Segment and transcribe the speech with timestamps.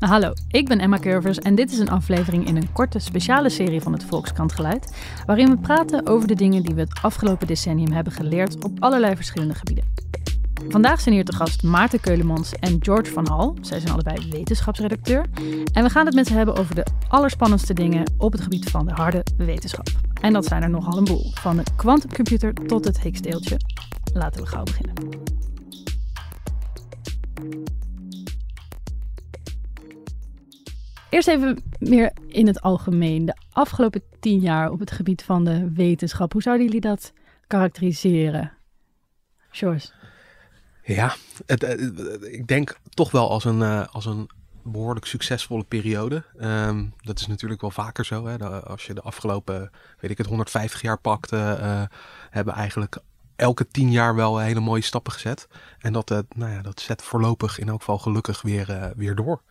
[0.00, 3.80] Hallo, ik ben Emma Curvers en dit is een aflevering in een korte speciale serie
[3.80, 4.96] van het Volkskrant Geluid,
[5.26, 9.16] waarin we praten over de dingen die we het afgelopen decennium hebben geleerd op allerlei
[9.16, 9.84] verschillende gebieden.
[10.68, 13.56] Vandaag zijn hier te gast Maarten Keulemans en George van Hal.
[13.60, 15.24] Zij zijn allebei wetenschapsredacteur.
[15.72, 18.86] En we gaan het met ze hebben over de allerspannendste dingen op het gebied van
[18.86, 19.88] de harde wetenschap.
[20.20, 21.30] En dat zijn er nogal een boel.
[21.34, 23.56] Van de kwantumcomputer tot het Higgsdeeltje.
[24.14, 24.94] Laten we gauw beginnen.
[31.10, 33.24] Eerst even meer in het algemeen.
[33.24, 36.32] De afgelopen tien jaar op het gebied van de wetenschap.
[36.32, 37.12] Hoe zouden jullie dat
[37.46, 38.52] karakteriseren?
[39.50, 39.88] George.
[40.84, 41.14] Ja,
[41.46, 44.30] eh, ik denk toch wel als een, uh, als een
[44.62, 46.24] behoorlijk succesvolle periode.
[46.40, 48.26] Um, dat is natuurlijk wel vaker zo.
[48.26, 48.38] Hè?
[48.62, 49.70] als je de afgelopen,
[50.00, 51.82] weet ik het, 150 jaar pakt, uh,
[52.30, 52.98] hebben eigenlijk
[53.36, 55.48] elke tien jaar wel hele mooie stappen gezet.
[55.78, 59.42] En dat, nou ja, dat zet voorlopig in elk geval gelukkig weer, weer door.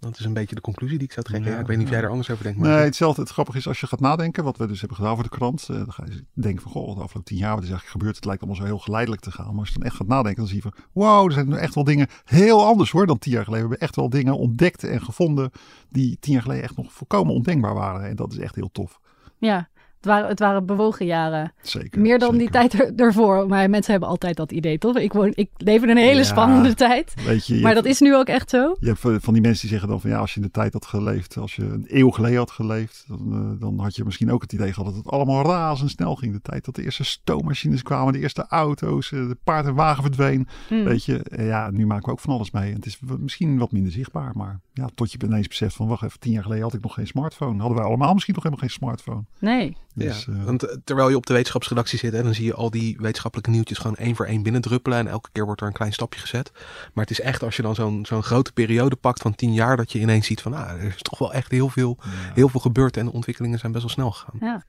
[0.00, 1.52] Dat is een beetje de conclusie die ik zou trekken.
[1.52, 2.58] Ja, ik weet niet of jij er anders over denkt.
[2.58, 2.68] Maar...
[2.68, 3.20] Nee, hetzelfde.
[3.20, 5.68] Het grappige is als je gaat nadenken, wat we dus hebben gedaan voor de krant.
[5.70, 8.16] Uh, dan ga je denken van, goh, de afgelopen tien jaar, wat is eigenlijk gebeurd?
[8.16, 9.50] Het lijkt allemaal zo heel geleidelijk te gaan.
[9.50, 11.56] Maar als je dan echt gaat nadenken, dan zie je van, wow, er zijn nu
[11.56, 13.64] echt wel dingen heel anders hoor dan tien jaar geleden.
[13.64, 15.50] We hebben echt wel dingen ontdekt en gevonden
[15.88, 18.08] die tien jaar geleden echt nog volkomen ondenkbaar waren.
[18.08, 19.00] En dat is echt heel tof.
[19.38, 19.68] Ja,
[19.98, 21.52] het waren, het waren bewogen jaren.
[21.62, 22.00] Zeker.
[22.00, 23.48] Meer dan die tijd er, ervoor.
[23.48, 24.96] Maar mensen hebben altijd dat idee, toch?
[24.98, 27.14] Ik, woon, ik leef in een hele spannende tijd.
[27.24, 28.76] Weet je, maar dat is nu ook echt zo.
[28.80, 30.72] Je hebt van die mensen die zeggen dan van ja, als je in de tijd
[30.72, 34.32] had geleefd, als je een eeuw geleden had geleefd, dan, uh, dan had je misschien
[34.32, 36.32] ook het idee gehad dat het allemaal razendsnel ging.
[36.32, 40.02] De tijd dat de eerste stoommachines kwamen, de eerste auto's, uh, de paard en wagen
[40.02, 40.48] verdween.
[40.68, 40.84] Hmm.
[40.84, 42.68] Weet je, ja, nu maken we ook van alles mee.
[42.68, 46.02] En het is misschien wat minder zichtbaar, maar ja, tot je ineens beseft van wacht
[46.02, 47.58] even, tien jaar geleden had ik nog geen smartphone.
[47.58, 49.24] Hadden wij allemaal misschien nog helemaal geen smartphone.
[49.38, 49.76] Nee.
[49.94, 52.70] Dus, ja, want eh, terwijl je op de wetenschapsredactie zit, hè, dan zie je al
[52.70, 54.98] die wetenschappelijke nieuwtjes gewoon één voor één binnendruppelen.
[54.98, 56.50] En elke keer wordt er een klein stapje gezet.
[56.94, 59.76] Maar het is echt als je dan zo'n zo'n grote periode pakt van tien jaar,
[59.76, 61.98] dat je ineens ziet van, ah, er is toch wel echt heel veel,
[62.34, 64.38] heel veel gebeurd en de ontwikkelingen zijn best wel snel gegaan.
[64.40, 64.64] Ja.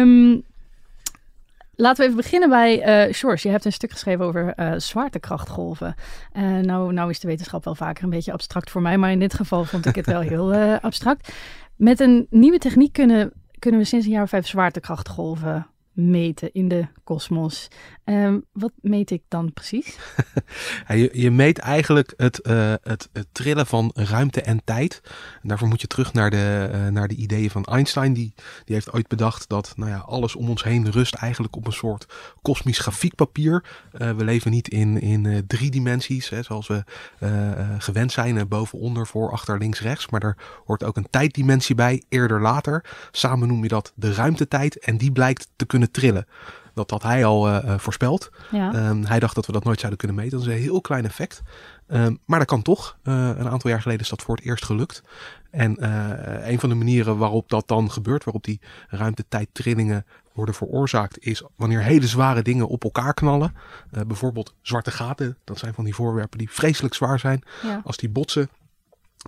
[0.00, 0.44] Um,
[1.78, 3.46] Laten we even beginnen bij uh, George.
[3.46, 5.94] Je hebt een stuk geschreven over uh, zwaartekrachtgolven.
[6.32, 9.18] Uh, nou, nou is de wetenschap wel vaker een beetje abstract voor mij, maar in
[9.18, 11.32] dit geval vond ik het wel heel abstract.
[11.76, 16.68] Met een nieuwe techniek kunnen kunnen we sinds een jaar of vijf zwaartekrachtgolven meten in
[16.68, 17.68] de kosmos.
[18.08, 19.96] Um, wat meet ik dan precies?
[20.88, 25.00] je, je, meet eigenlijk het, uh, het, het, trillen van ruimte en tijd.
[25.42, 28.12] En daarvoor moet je terug naar de, uh, naar de ideeën van Einstein.
[28.12, 28.34] Die,
[28.64, 31.72] die heeft ooit bedacht dat nou ja, alles om ons heen rust eigenlijk op een
[31.72, 32.06] soort
[32.42, 33.64] kosmisch grafiekpapier.
[33.92, 36.84] Uh, we leven niet in, in drie dimensies, hè, zoals we
[37.78, 38.48] gewend zijn.
[38.48, 40.08] boven, onder, voor, achter, links, rechts.
[40.08, 42.84] Maar er hoort ook een tijddimensie bij, eerder, later.
[43.10, 44.78] Samen noem je dat de ruimtetijd.
[44.78, 46.26] En die blijkt te kunnen trillen.
[46.76, 48.30] Dat had hij al uh, voorspeld.
[48.50, 48.88] Ja.
[48.88, 50.38] Um, hij dacht dat we dat nooit zouden kunnen meten.
[50.38, 51.42] Dat is een heel klein effect.
[51.88, 52.96] Um, maar dat kan toch.
[53.04, 55.02] Uh, een aantal jaar geleden is dat voor het eerst gelukt.
[55.50, 61.18] En uh, een van de manieren waarop dat dan gebeurt, waarop die ruimtetijdtrillingen worden veroorzaakt,
[61.24, 63.54] is wanneer hele zware dingen op elkaar knallen.
[63.92, 67.42] Uh, bijvoorbeeld zwarte gaten, dat zijn van die voorwerpen die vreselijk zwaar zijn.
[67.62, 67.80] Ja.
[67.84, 68.48] Als die botsen,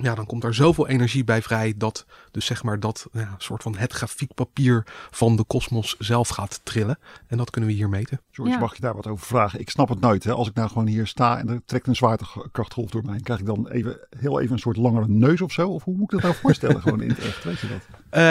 [0.02, 3.62] ja, dan komt er zoveel energie bij vrij dat dus zeg maar dat ja, soort
[3.62, 6.98] van het grafiekpapier van de kosmos zelf gaat trillen.
[7.26, 8.20] En dat kunnen we hier meten.
[8.30, 9.60] George, mag je daar wat over vragen?
[9.60, 10.24] Ik snap het nooit.
[10.24, 10.32] Hè?
[10.32, 13.46] Als ik nou gewoon hier sta en er trekt een zwaartekrachtgolf door mij, krijg ik
[13.46, 15.68] dan even, heel even een soort langere neus of zo?
[15.68, 17.44] Of hoe moet ik dat nou voorstellen gewoon in het echt?
[17.44, 17.80] Weet je dat?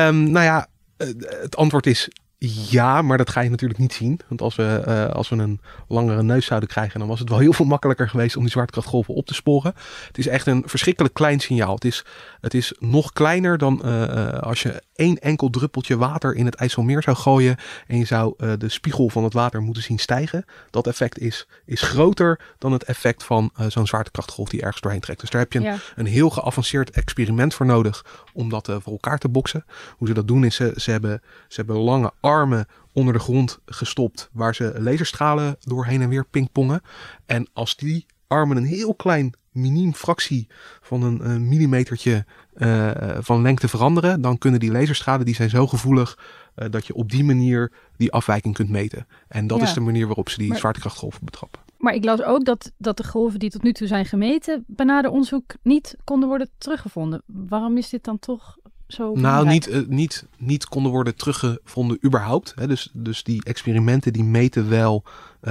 [0.10, 0.68] Um, nou ja,
[0.98, 1.08] eh,
[1.42, 4.20] het antwoord is ja, maar dat ga je natuurlijk niet zien.
[4.28, 7.40] Want als we, uh, als we een langere neus zouden krijgen, dan was het wel
[7.40, 9.74] heel veel makkelijker geweest om die zwaartekrachtgolven op te sporen.
[10.08, 11.74] Het is echt een verschrikkelijk klein signaal.
[11.74, 12.06] Het is,
[12.42, 17.04] het is nog kleiner dan uh, als je één enkel druppeltje water in het IJsselmeer
[17.04, 20.46] zou gooien en je zou uh, de spiegel van het water moeten zien stijgen.
[20.70, 25.22] Dat effect is, is groter dan het effect van zo'n zwaartekrachtgolf die ergens doorheen trekt.
[25.22, 25.78] Dus daar heb je een, ja.
[25.96, 29.66] een heel geavanceerd experiment voor nodig om dat voor elkaar te boksen.
[29.98, 33.60] Hoe ze dat doen is ze, ze, hebben, ze hebben lange armen onder de grond
[33.66, 36.82] gestopt waar ze laserstralen doorheen en weer pingpongen.
[37.26, 40.48] En als die armen een heel klein miniem fractie
[40.82, 42.26] van een, een millimetertje
[42.56, 46.18] uh, van lengte veranderen, dan kunnen die laserstralen die zijn zo gevoelig
[46.56, 49.08] uh, dat je op die manier die afwijking kunt meten.
[49.28, 49.64] En dat ja.
[49.64, 51.62] is de manier waarop ze die maar, zwaartekrachtgolven betrappen.
[51.78, 55.02] Maar ik las ook dat, dat de golven die tot nu toe zijn gemeten, bijna
[55.02, 57.22] de onderzoek niet konden worden teruggevonden.
[57.26, 58.58] Waarom is dit dan toch
[58.88, 62.54] zo nou, niet, uh, niet, niet konden worden teruggevonden überhaupt.
[62.56, 62.68] Hè.
[62.68, 65.04] Dus, dus die experimenten die meten wel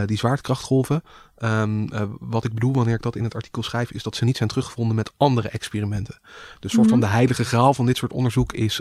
[0.07, 1.03] die zwaartekrachtgolven,
[1.37, 1.87] ehm,
[2.21, 4.49] wat ik bedoel wanneer ik dat in het artikel schrijf, is dat ze niet zijn
[4.49, 6.19] teruggevonden met andere experimenten.
[6.61, 7.07] Dus soort van Mhm.
[7.07, 8.81] de heilige graal van dit soort onderzoek is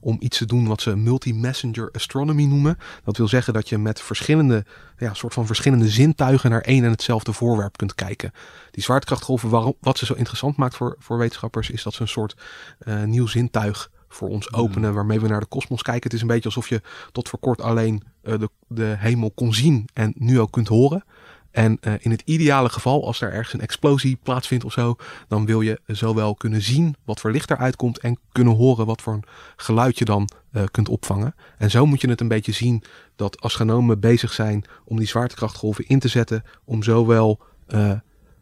[0.00, 2.78] om iets te doen wat ze multi-messenger astronomy noemen.
[3.04, 4.64] Dat wil zeggen dat je met verschillende,
[4.98, 8.32] ja, soort van verschillende zintuigen naar één en hetzelfde voorwerp kunt kijken.
[8.70, 12.08] Die zwaartekrachtgolven, waarom, wat ze zo interessant maakt voor, voor wetenschappers, is dat ze een
[12.08, 12.36] soort
[12.86, 16.02] uh, nieuw zintuig voor ons openen, waarmee we naar de kosmos kijken.
[16.02, 16.82] Het is een beetje alsof je
[17.12, 21.04] tot voor kort alleen uh, de, de hemel kon zien en nu ook kunt horen.
[21.54, 24.96] En uh, in het ideale geval, als er ergens een explosie plaatsvindt of zo,
[25.28, 29.02] dan wil je zowel kunnen zien wat voor licht eruit komt en kunnen horen wat
[29.02, 29.24] voor een
[29.56, 31.34] geluid je dan uh, kunt opvangen.
[31.58, 32.82] En zo moet je het een beetje zien
[33.16, 37.92] dat astronomen bezig zijn om die zwaartekrachtgolven in te zetten om zowel uh,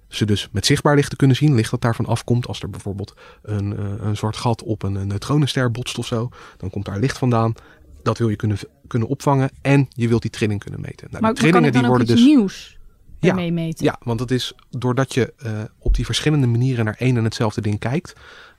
[0.09, 2.47] ze dus met zichtbaar licht te kunnen zien, licht dat daarvan afkomt.
[2.47, 6.71] Als er bijvoorbeeld een, een zwart gat op een, een neutronenster botst of zo, dan
[6.71, 7.55] komt daar licht vandaan.
[8.03, 11.09] Dat wil je kunnen, kunnen opvangen en je wilt die trilling kunnen meten.
[11.11, 12.81] Nou, maar die trillingen die worden dus nieuws
[13.27, 13.85] Ja, meten?
[13.85, 17.61] ja, want het is doordat je uh, op die verschillende manieren naar één en hetzelfde
[17.61, 18.13] ding kijkt,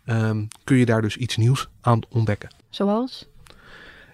[0.05, 2.55] um, kun je daar dus iets nieuws aan ontdekken.
[2.69, 3.27] Zoals?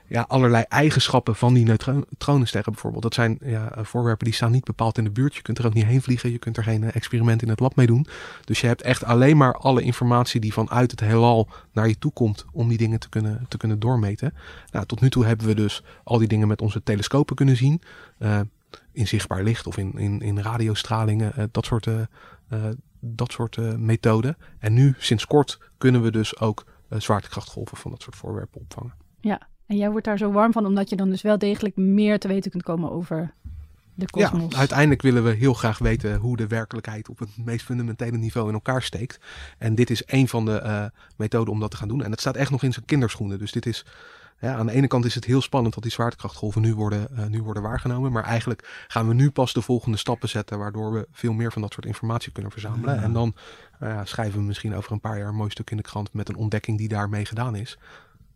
[0.09, 3.03] Ja, allerlei eigenschappen van die neutronensterren bijvoorbeeld.
[3.03, 5.35] Dat zijn ja, voorwerpen die staan niet bepaald in de buurt.
[5.35, 6.31] Je kunt er ook niet heen vliegen.
[6.31, 8.07] Je kunt er geen experiment in het lab mee doen.
[8.45, 12.11] Dus je hebt echt alleen maar alle informatie die vanuit het heelal naar je toe
[12.11, 14.33] komt om die dingen te kunnen, te kunnen doormeten.
[14.71, 17.81] Nou, tot nu toe hebben we dus al die dingen met onze telescopen kunnen zien.
[18.19, 18.39] Uh,
[18.99, 22.65] in zichtbaar licht of in, in, in radiostralingen, uh, dat soort, uh,
[22.99, 24.37] dat soort methoden.
[24.59, 28.93] En nu, sinds kort, kunnen we dus ook zwaartekrachtgolven van dat soort voorwerpen opvangen.
[29.19, 32.19] Ja, en jij wordt daar zo warm van, omdat je dan dus wel degelijk meer
[32.19, 33.33] te weten kunt komen over
[33.93, 34.51] de kosmos.
[34.51, 38.47] Ja, uiteindelijk willen we heel graag weten hoe de werkelijkheid op het meest fundamentele niveau
[38.47, 39.19] in elkaar steekt.
[39.57, 40.85] En dit is een van de uh,
[41.17, 42.03] methoden om dat te gaan doen.
[42.03, 43.39] En het staat echt nog in zijn kinderschoenen.
[43.39, 43.85] Dus dit is,
[44.39, 47.25] ja, aan de ene kant is het heel spannend dat die zwaartekrachtgolven nu worden, uh,
[47.25, 48.11] nu worden waargenomen.
[48.11, 51.61] Maar eigenlijk gaan we nu pas de volgende stappen zetten, waardoor we veel meer van
[51.61, 52.95] dat soort informatie kunnen verzamelen.
[52.95, 53.01] Ja.
[53.01, 53.35] En dan
[53.83, 56.29] uh, schrijven we misschien over een paar jaar een mooi stuk in de krant met
[56.29, 57.77] een ontdekking die daarmee gedaan is.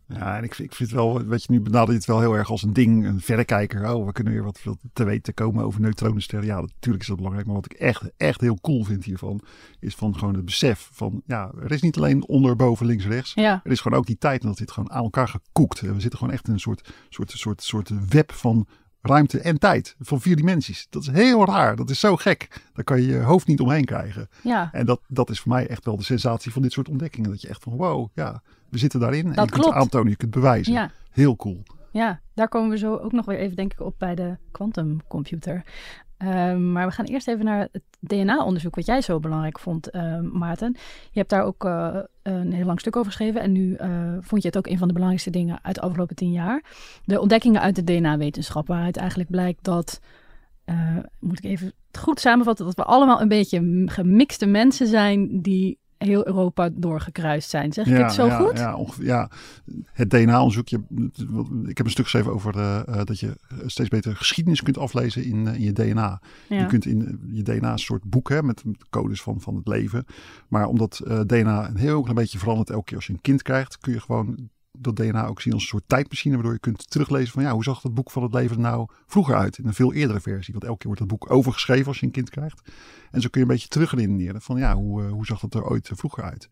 [0.08, 2.50] Ja, en ik, ik vind wel, weet je, nu benader je het wel heel erg
[2.50, 3.94] als een ding, een verrekijker.
[3.94, 4.60] Oh, we kunnen weer wat
[4.92, 6.46] te weten komen over neutronensterren.
[6.46, 7.46] Ja, natuurlijk is dat belangrijk.
[7.46, 9.40] Maar wat ik echt, echt heel cool vind hiervan,
[9.80, 13.34] is van gewoon het besef van, ja, er is niet alleen onder, boven, links, rechts.
[13.34, 13.60] Ja.
[13.64, 15.80] Er is gewoon ook die tijd en dat dit gewoon aan elkaar gekoekt.
[15.80, 18.66] We zitten gewoon echt in een soort, soort, soort, soort web van
[19.06, 19.96] ruimte en tijd.
[20.00, 20.86] Van vier dimensies.
[20.90, 21.76] Dat is heel raar.
[21.76, 22.48] Dat is zo gek.
[22.74, 24.28] Daar kan je je hoofd niet omheen krijgen.
[24.42, 24.68] Ja.
[24.72, 27.30] En dat, dat is voor mij echt wel de sensatie van dit soort ontdekkingen.
[27.30, 29.24] Dat je echt van wow, ja, we zitten daarin.
[29.24, 29.66] en je kunt klopt.
[29.66, 30.72] het aantonen, je kunt bewijzen.
[30.72, 30.90] Ja.
[31.10, 31.62] Heel cool.
[31.94, 35.64] Ja, daar komen we zo ook nog weer even, denk ik, op bij de quantumcomputer.
[36.18, 40.20] Um, maar we gaan eerst even naar het DNA-onderzoek, wat jij zo belangrijk vond, uh,
[40.20, 40.76] Maarten.
[41.10, 43.40] Je hebt daar ook uh, een heel lang stuk over geschreven.
[43.40, 46.16] En nu uh, vond je het ook een van de belangrijkste dingen uit de afgelopen
[46.16, 46.64] tien jaar.
[47.04, 50.00] De ontdekkingen uit de DNA-wetenschap, waaruit eigenlijk blijkt dat.
[50.64, 55.78] uh, moet ik even goed samenvatten, dat we allemaal een beetje gemixte mensen zijn die
[56.04, 57.72] heel Europa doorgekruist zijn.
[57.72, 58.58] Zeg ik ja, het zo ja, goed?
[58.58, 59.30] Ja, ongeveer, ja.
[59.92, 60.68] het DNA-onderzoek.
[60.68, 60.80] Je,
[61.66, 63.36] ik heb een stuk geschreven over uh, dat je
[63.66, 66.20] steeds beter geschiedenis kunt aflezen in, uh, in je DNA.
[66.48, 70.04] Je kunt in je DNA een soort boek hè, met codes van, van het leven.
[70.48, 73.78] Maar omdat DNA een heel klein beetje verandert elke keer als je een kind krijgt,
[73.78, 77.32] kun je gewoon dat DNA ook zien als een soort tijdmachine, waardoor je kunt teruglezen
[77.32, 79.58] van ja, hoe zag dat boek van het leven nou vroeger uit?
[79.58, 80.52] In een veel eerdere versie.
[80.52, 82.62] Want elke keer wordt dat boek overgeschreven als je een kind krijgt.
[83.10, 85.64] En zo kun je een beetje terugredeneren van ja, hoe, uh, hoe zag dat er
[85.64, 86.48] ooit vroeger uit?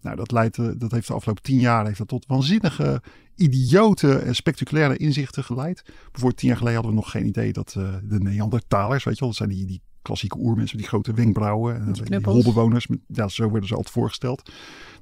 [0.00, 3.02] Nou, dat leidt, uh, dat heeft de afgelopen tien jaar heeft dat tot waanzinnige,
[3.34, 5.82] idiote en spectaculaire inzichten geleid.
[5.84, 9.20] Bijvoorbeeld tien jaar geleden hadden we nog geen idee dat uh, de Neandertalers, weet je
[9.20, 12.86] wel, dat zijn die, die klassieke oermensen met die grote wenkbrauwen en die, holbewoners.
[13.06, 14.50] Ja, zo werden ze altijd voorgesteld.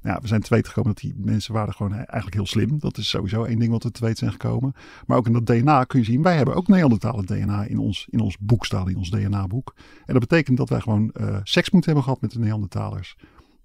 [0.01, 2.79] Nou, we zijn te weten gekomen dat die mensen waren gewoon eigenlijk heel slim.
[2.79, 4.73] Dat is sowieso één ding wat we te weten zijn gekomen.
[5.05, 8.07] Maar ook in dat DNA kun je zien, wij hebben ook Neandertalen DNA in ons,
[8.09, 9.73] in ons boek staan, in ons DNA-boek.
[10.05, 13.15] En dat betekent dat wij gewoon uh, seks moeten hebben gehad met de Neandertalers.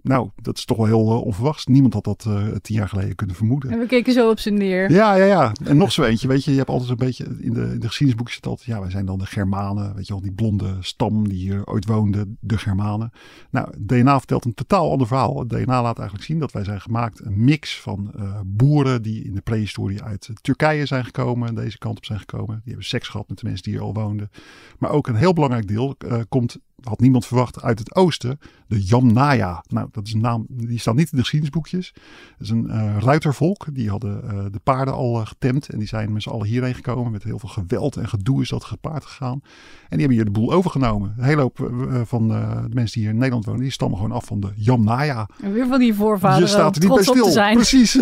[0.02, 1.66] Nou, dat is toch wel heel uh, onverwachts.
[1.66, 3.70] Niemand had dat uh, tien jaar geleden kunnen vermoeden.
[3.70, 4.90] En we keken zo op zijn neer.
[4.90, 5.52] Ja, ja, ja.
[5.64, 7.86] En nog zo eentje, weet je, je hebt altijd een beetje, in de, in de
[7.86, 11.28] geschiedenisboekjes zit altijd, ja, wij zijn dan de Germanen, weet je wel, die blonde stam
[11.28, 13.10] die hier ooit woonde, de Germanen.
[13.50, 15.38] Nou, DNA vertelt een totaal ander verhaal.
[15.38, 19.24] Het DNA laat eigenlijk zien dat wij zijn gemaakt, een mix van uh, boeren die
[19.24, 22.54] in de prehistorie uit Turkije zijn gekomen, deze kant op zijn gekomen.
[22.54, 24.30] Die hebben seks gehad met de mensen die hier al woonden.
[24.78, 28.38] Maar ook een heel belangrijk deel uh, komt had niemand verwacht uit het oosten.
[28.66, 29.64] de Yamnaya.
[29.68, 31.92] Nou, dat is een naam, die staat niet in de geschiedenisboekjes.
[31.94, 32.02] Dat
[32.38, 33.66] is een uh, ruitervolk.
[33.72, 35.68] Die hadden uh, de paarden al uh, getemd.
[35.68, 37.12] En die zijn met z'n allen hierheen gekomen.
[37.12, 39.40] Met heel veel geweld en gedoe is dat gepaard gegaan.
[39.88, 41.14] En die hebben hier de boel overgenomen.
[41.16, 41.70] Een hele hoop
[42.04, 45.28] van de mensen die hier in Nederland wonen, die stammen gewoon af van de Yamnaya.
[45.42, 46.42] En weer van die voorvaderen.
[46.42, 47.30] Je staat er niet bij stil.
[47.30, 47.54] Zijn.
[47.54, 47.92] Precies.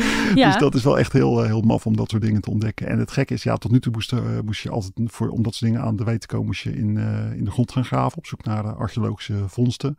[0.34, 0.50] ja.
[0.50, 2.86] Dus dat is wel echt heel, heel maf om dat soort dingen te ontdekken.
[2.86, 5.54] En het gekke is, ja, tot nu toe moest, moest je altijd, voor, om dat
[5.54, 6.98] soort dingen aan de weet te komen, moest je in,
[7.36, 8.07] in de grond gaan graven.
[8.16, 9.98] Op zoek naar archeologische vondsten.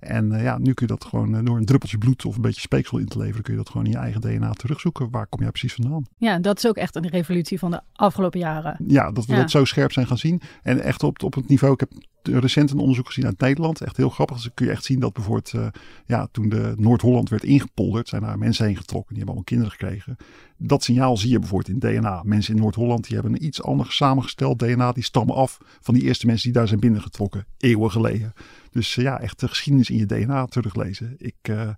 [0.00, 2.42] En uh, ja, nu kun je dat gewoon uh, door een druppeltje bloed of een
[2.42, 5.10] beetje speeksel in te leveren, kun je dat gewoon in je eigen DNA terugzoeken.
[5.10, 6.06] Waar kom jij precies vandaan?
[6.16, 8.76] Ja, dat is ook echt een revolutie van de afgelopen jaren.
[8.86, 9.40] Ja, dat we ja.
[9.40, 10.40] dat zo scherp zijn gaan zien.
[10.62, 11.90] En echt op, op het niveau, ik heb
[12.22, 13.80] recent een onderzoek gezien uit Nederland.
[13.80, 14.36] Echt heel grappig.
[14.36, 15.66] Dus kun je echt zien dat bijvoorbeeld, uh,
[16.06, 19.14] ja, toen de Noord-Holland werd ingepolderd, zijn daar mensen heen getrokken.
[19.14, 20.16] Die hebben allemaal kinderen gekregen.
[20.56, 22.22] Dat signaal zie je bijvoorbeeld in DNA.
[22.24, 24.92] Mensen in Noord-Holland die hebben een iets anders samengesteld DNA.
[24.92, 28.32] Die stammen af van die eerste mensen die daar zijn binnengetrokken, eeuwen geleden.
[28.70, 31.14] Dus uh, ja, echt de geschiedenis in je DNA teruglezen.
[31.18, 31.70] Ik, uh,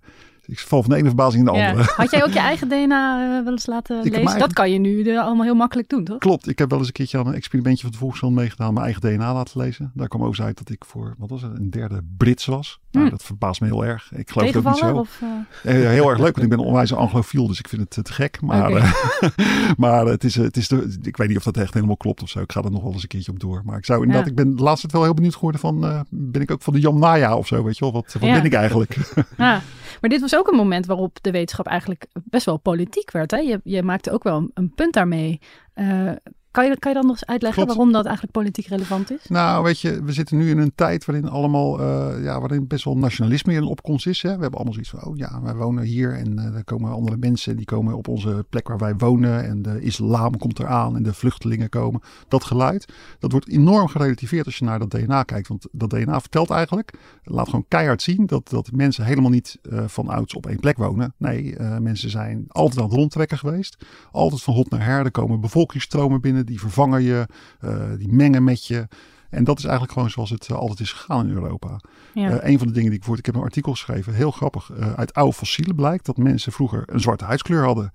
[0.45, 1.83] ik val van de ene verbazing in de andere.
[1.83, 1.93] Ja.
[1.95, 4.17] Had jij ook je eigen DNA uh, wel eens laten ik lezen?
[4.17, 4.39] Eigen...
[4.39, 6.17] Dat kan je nu de, allemaal heel makkelijk doen, toch?
[6.17, 6.47] Klopt.
[6.47, 8.73] Ik heb wel eens een keertje aan een experimentje van de Volkskrant meegedaan.
[8.73, 9.91] Mijn eigen DNA laten lezen.
[9.93, 12.79] Daar kwam ook uit dat ik voor, wat was het, een derde Brits was.
[12.91, 14.11] Nou, dat verbaast me heel erg.
[14.15, 14.95] Ik geloof het ook niet zo.
[14.95, 15.21] Of,
[15.61, 17.47] heel erg leuk, want ik ben onwijs anglofiel.
[17.47, 18.41] Dus ik vind het te gek.
[18.41, 18.91] Maar, okay.
[19.77, 22.29] maar het is, het is de, ik weet niet of dat echt helemaal klopt of
[22.29, 22.39] zo.
[22.39, 23.61] Ik ga er nog wel eens een keertje op door.
[23.65, 24.31] Maar ik zou inderdaad, ja.
[24.31, 27.47] ik ben tijd wel heel benieuwd geworden van, ben ik ook van de Jamnaya of
[27.47, 27.93] zo, weet je wel?
[27.93, 28.97] Wat, wat ben ik eigenlijk?
[29.37, 29.61] Ja.
[30.03, 33.31] Maar dit was ook een moment waarop de wetenschap eigenlijk best wel politiek werd.
[33.31, 33.37] Hè?
[33.37, 35.39] Je, je maakte ook wel een, punt daarmee.
[35.75, 36.11] Uh,
[36.53, 37.77] kan je, kan je dan nog eens uitleggen Klopt.
[37.77, 39.27] waarom dat eigenlijk politiek relevant is?
[39.27, 42.83] Nou, weet je, we zitten nu in een tijd waarin allemaal, uh, ja, waarin best
[42.83, 44.21] wel nationalisme in opkomst is.
[44.21, 44.35] Hè?
[44.35, 47.17] We hebben allemaal zoiets van, oh ja, wij wonen hier en uh, er komen andere
[47.17, 51.03] mensen, die komen op onze plek waar wij wonen en de islam komt eraan en
[51.03, 52.01] de vluchtelingen komen.
[52.27, 55.47] Dat geluid, dat wordt enorm gerelativeerd als je naar dat DNA kijkt.
[55.47, 56.93] Want dat DNA vertelt eigenlijk,
[57.23, 60.77] laat gewoon keihard zien dat, dat mensen helemaal niet uh, van ouds op één plek
[60.77, 61.13] wonen.
[61.17, 63.85] Nee, mensen zijn altijd aan het rondtrekken geweest.
[64.11, 67.27] Altijd van hot naar her, er komen bevolkingsstromen binnen die vervangen je,
[67.61, 68.87] uh, die mengen met je.
[69.33, 71.79] En dat is eigenlijk gewoon zoals het uh, altijd is gegaan in Europa.
[72.13, 72.29] Ja.
[72.29, 74.71] Uh, een van de dingen die ik voor, ik heb een artikel geschreven, heel grappig.
[74.71, 77.91] Uh, uit oude fossielen blijkt dat mensen vroeger een zwarte huidskleur hadden.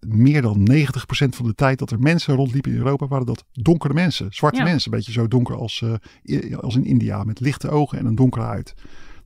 [0.00, 0.84] meer dan 90%
[1.28, 4.64] van de tijd dat er mensen rondliepen in Europa waren dat donkere mensen, zwarte ja.
[4.64, 4.92] mensen.
[4.92, 5.84] Een beetje zo donker als,
[6.60, 8.74] als in India, met lichte ogen en een donkere huid.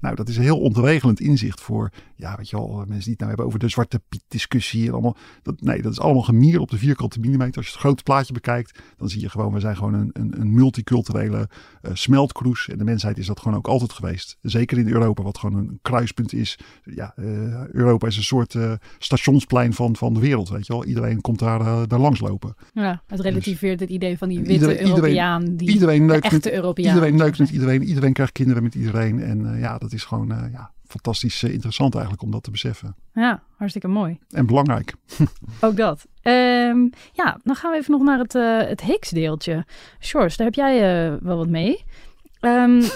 [0.02, 3.18] Nou, dat is een heel ontregelend inzicht voor, ja, weet je wel, mensen die het
[3.18, 5.16] nou hebben over de zwarte piet discussie en allemaal.
[5.42, 7.56] Dat, nee, dat is allemaal gemier op de vierkante millimeter.
[7.56, 10.40] Als je het grote plaatje bekijkt, dan zie je gewoon, we zijn gewoon een, een,
[10.40, 11.48] een multiculturele
[11.82, 12.68] uh, smeltkroes.
[12.68, 14.36] En de mensheid is dat gewoon ook altijd geweest.
[14.40, 16.58] Zeker in Europa, wat gewoon een kruispunt is.
[16.84, 20.84] Ja, uh, Europa is een soort uh, stationsplein van, van de wereld, weet je wel.
[20.84, 22.54] Iedereen komt daar, daar langs lopen.
[22.72, 26.48] Ja, het relativeert dus, het idee van die witte iedereen, Europeaan, die iedereen neukt echte
[26.48, 26.94] met, Europeaan.
[26.94, 29.20] Iedereen neukt met iedereen, iedereen krijgt kinderen met iedereen.
[29.20, 32.96] En ja, dat is gewoon uh, ja, fantastisch uh, interessant eigenlijk om dat te beseffen.
[33.12, 34.18] Ja, hartstikke mooi.
[34.30, 34.94] En belangrijk.
[35.60, 36.06] Ook dat.
[36.22, 39.66] Um, ja, dan gaan we even nog naar het, uh, het Higgs-deeltje.
[40.00, 40.80] Sjors, daar heb jij
[41.20, 41.84] wel wat mee.
[42.44, 42.88] Um, ja,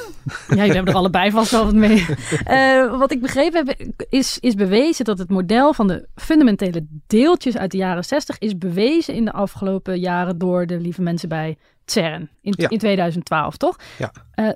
[0.49, 2.07] jullie hebben er allebei vast wel wat mee.
[2.49, 7.57] Uh, wat ik begrepen heb, is, is bewezen dat het model van de fundamentele deeltjes
[7.57, 11.57] uit de jaren 60 is bewezen in de afgelopen jaren door de lieve mensen bij
[11.85, 12.69] CERN in, ja.
[12.69, 13.77] in 2012, toch?
[13.99, 14.13] Ja.
[14.35, 14.51] Uh,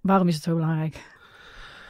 [0.00, 1.15] waarom is het zo belangrijk?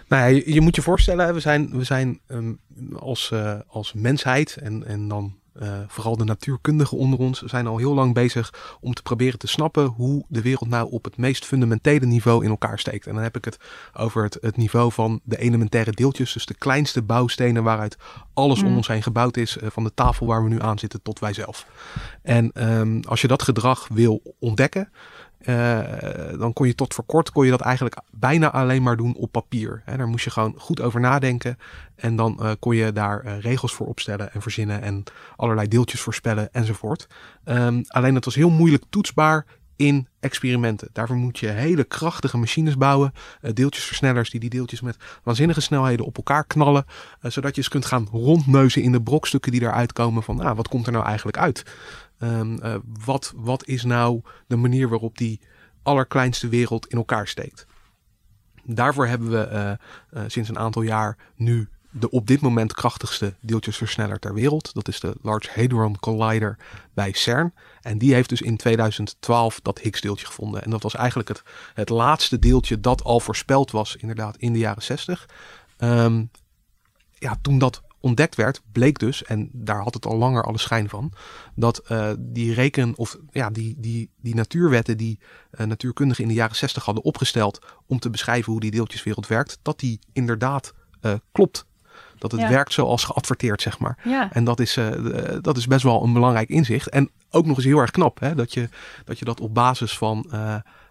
[0.08, 2.60] Nou ja, je, je, moet je voorstellen, we zijn, we zijn um,
[2.98, 7.76] als, uh, als mensheid en, en dan uh, vooral de natuurkundigen onder ons zijn al
[7.76, 11.44] heel lang bezig om te proberen te snappen hoe de wereld nou op het meest
[11.44, 13.06] fundamentele niveau in elkaar steekt.
[13.06, 13.58] En dan heb ik het
[13.92, 17.96] over het, het niveau van de elementaire deeltjes, dus de kleinste bouwstenen waaruit
[18.34, 18.66] alles mm.
[18.66, 21.18] om ons heen gebouwd is, uh, van de tafel waar we nu aan zitten tot
[21.18, 21.66] wij zelf.
[22.22, 24.88] En um, als je dat gedrag wil ontdekken,
[25.40, 25.80] uh,
[26.38, 29.32] dan kon je tot voor kort kon je dat eigenlijk bijna alleen maar doen op
[29.32, 29.82] papier.
[29.84, 29.96] Hè.
[29.96, 31.58] Daar moest je gewoon goed over nadenken.
[31.94, 35.02] En dan uh, kon je daar uh, regels voor opstellen en verzinnen en
[35.36, 37.06] allerlei deeltjes voorspellen enzovoort.
[37.44, 40.88] Um, alleen dat was heel moeilijk toetsbaar in experimenten.
[40.92, 43.12] Daarvoor moet je hele krachtige machines bouwen,
[43.52, 46.84] deeltjesversnellers die die deeltjes met waanzinnige snelheden op elkaar knallen,
[47.20, 50.68] zodat je eens kunt gaan rondneuzen in de brokstukken die eruit komen van, ah, wat
[50.68, 51.62] komt er nou eigenlijk uit?
[52.18, 55.40] Um, uh, wat, wat is nou de manier waarop die
[55.82, 57.66] allerkleinste wereld in elkaar steekt?
[58.64, 63.34] Daarvoor hebben we uh, uh, sinds een aantal jaar nu de op dit moment krachtigste
[63.40, 64.74] deeltjesversneller ter wereld.
[64.74, 66.56] Dat is de Large Hadron Collider
[66.94, 67.54] bij CERN.
[67.80, 70.62] En die heeft dus in 2012 dat Higgs-deeltje gevonden.
[70.62, 71.42] En dat was eigenlijk het,
[71.74, 75.28] het laatste deeltje dat al voorspeld was, inderdaad, in de jaren 60.
[75.78, 76.30] Um,
[77.18, 80.88] ja, toen dat ontdekt werd, bleek dus, en daar had het al langer alle schijn
[80.88, 81.12] van,
[81.54, 85.18] dat uh, die reken of ja, die, die, die natuurwetten die
[85.50, 89.58] uh, natuurkundigen in de jaren 60 hadden opgesteld om te beschrijven hoe die deeltjeswereld werkt,
[89.62, 91.66] dat die inderdaad uh, klopt.
[92.18, 93.98] Dat het werkt zoals geadverteerd, zeg maar.
[94.04, 94.32] Ja.
[94.32, 94.78] En dat is,
[95.40, 96.88] dat is best wel een belangrijk inzicht.
[96.88, 98.34] En ook nog eens heel erg knap, hè?
[98.34, 98.68] Dat, je,
[99.04, 100.30] dat je dat op basis van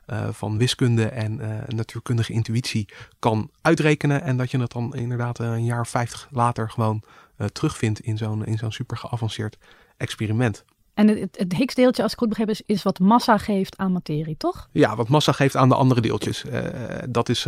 [0.08, 4.22] uh, van wiskunde en uh, natuurkundige intuïtie kan uitrekenen.
[4.22, 7.04] En dat je het dan inderdaad een jaar of vijftig later gewoon
[7.52, 9.58] terugvindt in zo'n in zo'n super geavanceerd
[9.98, 10.66] experiment.
[10.94, 14.38] En het, het Higgs-deeltje, als ik goed begreep, is, is wat massa geeft aan materie,
[14.38, 14.70] toch?
[14.72, 16.46] Ja, wat massa geeft aan de andere deeltjes.
[17.10, 17.46] dat is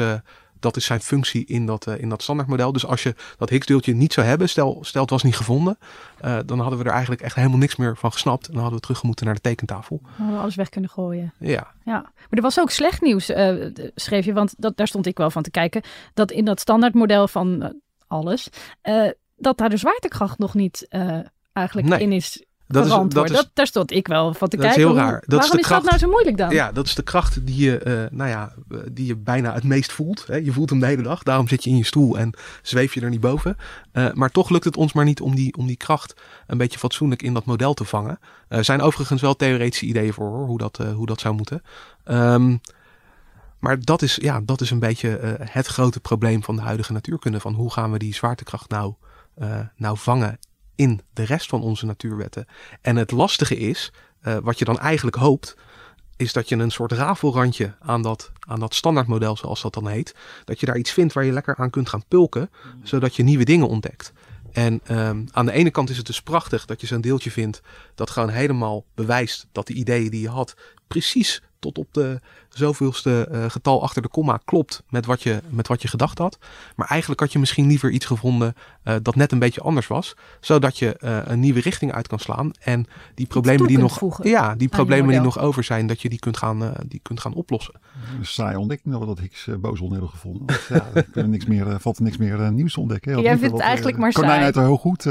[0.60, 2.72] dat is zijn functie in dat, uh, in dat standaardmodel.
[2.72, 5.78] Dus als je dat Higgs-deeltje niet zou hebben, stel, stel het was niet gevonden,
[6.26, 8.48] uh, dan hadden we er eigenlijk echt helemaal niks meer van gesnapt.
[8.48, 10.00] En dan hadden we terug moeten naar de tekentafel.
[10.02, 11.34] Dan hadden we alles weg kunnen gooien.
[11.40, 11.74] Ja.
[11.86, 12.02] ja.
[12.02, 15.32] Maar er was ook slecht nieuws, uh, schreef je, want dat, daar stond ik wel
[15.32, 15.82] van te kijken.
[16.14, 18.50] Dat in dat standaardmodel van alles,
[19.38, 20.88] dat daar de zwaartekracht nog niet
[21.54, 22.00] eigenlijk nee.
[22.00, 24.84] in is dat is, dat is, daar stond ik wel van te dat kijken.
[24.84, 25.24] Is heel raar.
[25.26, 26.50] Dat waarom is, de is kracht, dat nou zo moeilijk dan?
[26.50, 27.82] Ja, dat is de kracht die je,
[28.12, 28.54] uh, nou ja,
[28.92, 30.28] die je bijna het meest voelt.
[30.28, 30.36] Hè.
[30.36, 31.24] Je voelt hem de hele dag.
[31.24, 33.58] Daarom zit je in je stoel en zweef je er niet boven.
[33.94, 36.14] Uh, maar toch lukt het ons maar niet om die, om die kracht
[36.48, 38.20] een beetje fatsoenlijk in dat model te vangen.
[38.48, 41.62] Er zijn overigens wel theoretische ideeën voor hoor, hoe, dat, hoe dat zou moeten.
[42.06, 42.62] Um,
[43.60, 47.40] maar dat is, ja, dat is een beetje het grote probleem van de huidige natuurkunde.
[47.40, 48.94] Van hoe gaan we die zwaartekracht nou,
[49.76, 50.40] nou vangen
[50.78, 52.46] in de rest van onze natuurwetten.
[52.82, 53.92] En het lastige is,
[54.22, 55.58] uh, wat je dan eigenlijk hoopt,
[56.16, 60.16] is dat je een soort rafelrandje aan dat, aan dat standaardmodel, zoals dat dan heet,
[60.46, 62.50] dat je daar iets vindt waar je lekker aan kunt gaan pulken,
[62.84, 64.14] zodat je nieuwe dingen ontdekt.
[64.52, 67.62] En um, aan de ene kant is het dus prachtig dat je zo'n deeltje vindt
[67.96, 70.56] dat gewoon helemaal bewijst dat de ideeën die je had
[70.88, 75.68] precies tot op de zoveelste uh, getal achter de komma klopt met wat, je, met
[75.68, 76.38] wat je gedacht had.
[76.76, 80.16] Maar eigenlijk had je misschien liever iets gevonden uh, dat net een beetje anders was.
[80.40, 82.52] Zodat je uh, een nieuwe richting uit kan slaan.
[82.60, 86.20] En die problemen die nog, ja, die problemen die nog over zijn, dat je die
[86.20, 87.74] kunt gaan, die kunt gaan oplossen.
[88.18, 90.46] Een saaie ontdekking dat we dat Higgs boson hebben gevonden.
[90.46, 93.22] Want, ja, er kunnen niks meer, valt er niks meer nieuws te ontdekken.
[93.22, 94.46] Jij vindt het wat, eigenlijk maar konijn saai.
[94.46, 95.04] uit de hooghoed.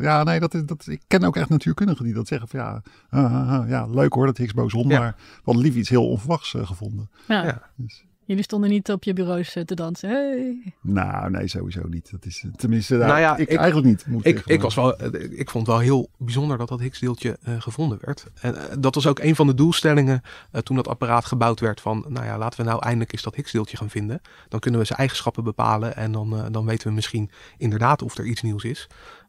[0.00, 2.48] ja, nee, dat is, dat, ik ken ook echt natuurkundigen die dat zeggen.
[2.48, 4.88] Van, ja, ja, leuk hoor, dat Higgs boson.
[4.88, 4.98] Ja.
[4.98, 7.10] Maar hadden liever iets heel onverwachts gevonden.
[7.28, 7.44] Ja.
[7.44, 7.70] ja.
[7.76, 8.04] Dus.
[8.26, 10.08] Jullie stonden niet op je bureaus te dansen.
[10.08, 10.74] Hey.
[10.80, 12.10] Nou, nee, sowieso niet.
[12.10, 14.06] Dat is tenminste, nou ja, ik, ik, eigenlijk niet.
[14.06, 17.60] Moet ik, ik, was wel, ik vond het wel heel bijzonder dat dat Higgs-deeltje uh,
[17.60, 18.26] gevonden werd.
[18.40, 21.80] En uh, dat was ook een van de doelstellingen uh, toen dat apparaat gebouwd werd.
[21.80, 24.20] Van, nou ja, laten we nou eindelijk eens dat Higgs-deeltje gaan vinden.
[24.48, 28.24] Dan kunnen we zijn eigenschappen bepalen en dan, dan weten we misschien inderdaad of er
[28.24, 28.88] iets nieuws is.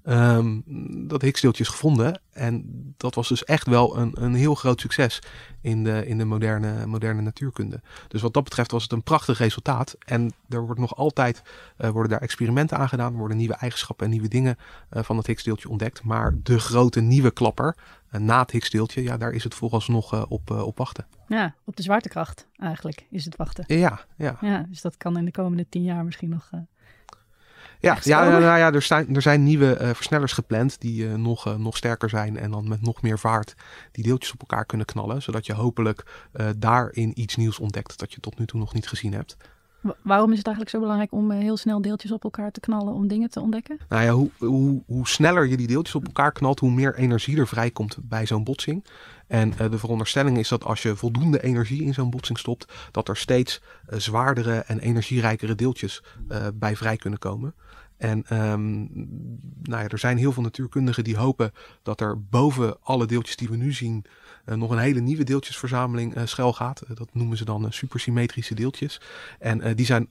[0.09, 0.63] Um,
[1.07, 2.21] dat Higgs-deeltje is gevonden.
[2.31, 2.65] En
[2.97, 5.21] dat was dus echt wel een, een heel groot succes
[5.61, 7.81] in de, in de moderne, moderne natuurkunde.
[8.07, 9.95] Dus wat dat betreft was het een prachtig resultaat.
[9.99, 11.41] En er wordt nog altijd
[11.77, 13.11] uh, worden daar experimenten aan gedaan.
[13.11, 14.57] Er worden nieuwe eigenschappen en nieuwe dingen
[14.91, 16.03] uh, van het Higgs-deeltje ontdekt.
[16.03, 17.75] Maar de grote nieuwe klapper
[18.11, 21.05] uh, na het Higgs-deeltje, ja, daar is het vooralsnog op, op wachten.
[21.27, 23.63] Ja, op de zwaartekracht eigenlijk is het wachten.
[23.67, 24.37] Ja, ja.
[24.41, 26.49] ja dus dat kan in de komende tien jaar misschien nog...
[27.79, 31.47] Ja, ja, nou ja er, zijn, er zijn nieuwe uh, versnellers gepland die uh, nog,
[31.47, 33.55] uh, nog sterker zijn en dan met nog meer vaart
[33.91, 35.21] die deeltjes op elkaar kunnen knallen.
[35.21, 39.13] Zodat je hopelijk daarin iets nieuws ontdekt dat je tot nu toe nog niet gezien
[39.13, 39.37] hebt.
[40.01, 43.07] Waarom is het eigenlijk zo belangrijk om heel snel deeltjes op elkaar te knallen om
[43.07, 43.77] dingen te ontdekken?
[43.89, 47.37] Nou ja, hoe, hoe, hoe sneller je die deeltjes op elkaar knalt, hoe meer energie
[47.37, 48.85] er vrijkomt bij zo'n botsing.
[49.27, 53.07] En uh, de veronderstelling is dat als je voldoende energie in zo'n botsing stopt, dat
[53.07, 57.55] er steeds uh, zwaardere en energierijkere deeltjes uh, bij vrij kunnen komen.
[57.97, 58.89] En um,
[59.63, 61.51] nou ja, er zijn heel veel natuurkundigen die hopen
[61.83, 64.05] dat er boven alle deeltjes die we nu zien
[64.45, 66.83] uh, nog een hele nieuwe deeltjesverzameling uh, schuil gaat.
[66.83, 69.01] Uh, dat noemen ze dan supersymmetrische deeltjes.
[69.39, 70.09] En die zijn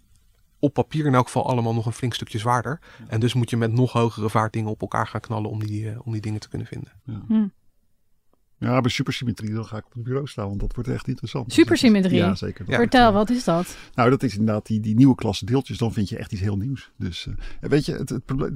[0.59, 2.81] op papier in elk geval allemaal nog een flink stukje zwaarder.
[2.99, 3.05] Ja.
[3.09, 6.13] En dus moet je met nog hogere vaartdingen op elkaar gaan knallen om die, om
[6.13, 6.93] die dingen te kunnen vinden.
[7.05, 7.21] Ja.
[7.29, 7.47] Hm.
[8.65, 11.53] Ja, bij supersymmetrie dan ga ik op het bureau staan, want dat wordt echt interessant.
[11.53, 12.17] Supersymmetrie?
[12.17, 12.65] Ja, zeker.
[12.69, 12.77] Ja.
[12.77, 13.77] Vertel, wat is dat?
[13.95, 15.79] Nou, dat is inderdaad die, die nieuwe klasse deeltjes.
[15.79, 16.91] Dan vind je echt iets heel nieuws.
[16.97, 18.55] Dus uh, weet je, het, het probleem,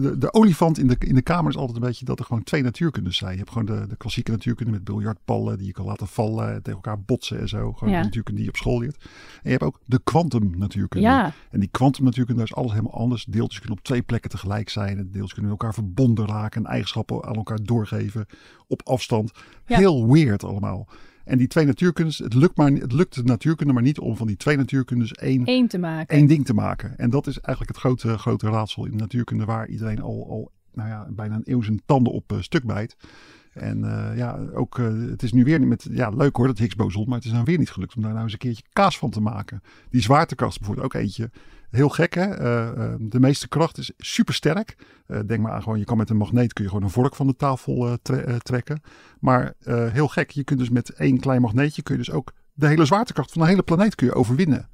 [0.00, 2.42] de, de, olifant in de, in de kamer is altijd een beetje dat er gewoon
[2.42, 3.32] twee natuurkundes zijn.
[3.32, 6.72] Je hebt gewoon de, de klassieke natuurkunde met biljartballen die je kan laten vallen, tegen
[6.72, 7.72] elkaar botsen en zo.
[7.72, 7.98] Gewoon ja.
[7.98, 8.96] de natuurkunde die je op school leert.
[9.32, 11.06] En je hebt ook de kwantum natuurkunde.
[11.06, 11.32] Ja.
[11.50, 13.24] En die kwantum natuurkunde is alles helemaal anders.
[13.24, 14.96] Deeltjes kunnen op twee plekken tegelijk zijn.
[14.96, 18.26] Deeltjes kunnen elkaar verbonden raken en eigenschappen aan elkaar doorgeven
[18.66, 19.32] op afstand.
[19.66, 19.76] Ja.
[19.76, 20.88] Heel weird allemaal.
[21.24, 24.26] En die twee natuurkundes, het lukt, maar, het lukt de natuurkunde maar niet om van
[24.26, 26.16] die twee natuurkundes één, Eén te maken.
[26.16, 26.98] één ding te maken.
[26.98, 30.50] En dat is eigenlijk het grote, grote raadsel in de natuurkunde waar iedereen al, al
[30.72, 32.96] nou ja, bijna een eeuw zijn tanden op uh, stuk bijt.
[33.52, 36.58] En uh, ja, ook uh, het is nu weer niet met, ja leuk hoor dat
[36.58, 38.64] Higgs boson, maar het is nou weer niet gelukt om daar nou eens een keertje
[38.72, 39.62] kaas van te maken.
[39.90, 41.30] Die zwaartekracht bijvoorbeeld ook eentje.
[41.70, 42.28] Heel gek hè.
[42.28, 44.76] Uh, de meeste kracht is super sterk.
[45.06, 47.16] Uh, denk maar aan gewoon, je kan met een magneet kun je gewoon een vork
[47.16, 48.82] van de tafel tre trekken.
[49.20, 49.54] Maar
[49.92, 52.84] heel gek, je kunt dus met één klein magneetje kun je dus ook de hele
[52.84, 54.68] zwaartekracht van de hele planeet kun je overwinnen.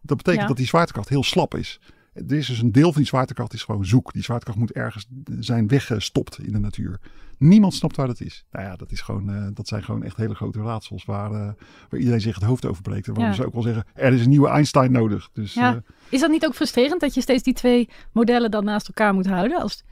[0.00, 1.80] Dat betekent dat die zwaartekracht heel slap is.
[2.12, 4.12] Er is dus een deel van die zwaartekracht is gewoon zoek.
[4.12, 5.06] Die zwaartekracht moet ergens
[5.38, 7.00] zijn weggestopt in de natuur.
[7.42, 8.44] Niemand snapt waar dat is.
[8.50, 11.50] Nou ja, dat, is gewoon, uh, dat zijn gewoon echt hele grote raadsels waar, uh,
[11.88, 13.06] waar iedereen zich het hoofd over breekt.
[13.06, 13.38] En waarom ja.
[13.38, 15.28] ze ook wel zeggen, er is een nieuwe Einstein nodig.
[15.32, 15.72] Dus, ja.
[15.72, 15.78] uh,
[16.08, 19.26] is dat niet ook frustrerend dat je steeds die twee modellen dan naast elkaar moet
[19.26, 19.60] houden?
[19.60, 19.84] Als...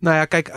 [0.00, 0.50] Nou ja, kijk,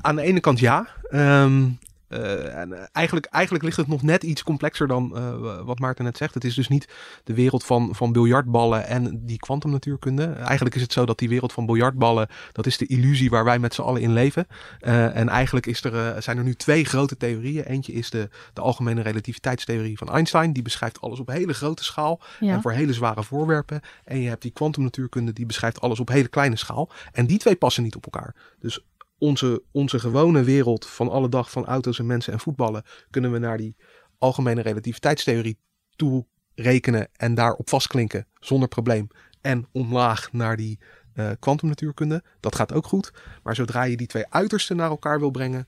[0.00, 0.88] aan de ene kant ja.
[1.10, 5.78] Um, uh, en eh, eigenlijk, eigenlijk ligt het nog net iets complexer dan uh, wat
[5.78, 6.34] Maarten net zegt.
[6.34, 6.88] Het is dus niet
[7.24, 10.24] de wereld van, van biljartballen en die kwantumnatuurkunde.
[10.24, 13.58] Eigenlijk is het zo dat die wereld van biljartballen, dat is de illusie waar wij
[13.58, 14.46] met z'n allen in leven.
[14.80, 17.64] Uh, en eigenlijk is er, zijn er nu twee grote theorieën.
[17.64, 20.52] Eentje is de, de algemene relativiteitstheorie van Einstein.
[20.52, 22.52] Die beschrijft alles op hele grote schaal ja.
[22.52, 23.80] en voor hele zware voorwerpen.
[24.04, 26.90] En je hebt die kwantumnatuurkunde die beschrijft alles op hele kleine schaal.
[27.12, 28.34] En die twee passen niet op elkaar.
[28.60, 28.80] Dus
[29.18, 33.38] onze, onze gewone wereld van alle dag van auto's en mensen en voetballen kunnen we
[33.38, 33.76] naar die
[34.18, 35.58] algemene relativiteitstheorie
[35.96, 39.08] toe rekenen en daarop vastklinken zonder probleem.
[39.40, 40.78] En omlaag naar die
[41.38, 42.14] kwantumnatuurkunde.
[42.14, 43.12] Uh, dat gaat ook goed.
[43.42, 45.66] Maar zodra je die twee uitersten naar elkaar wil brengen,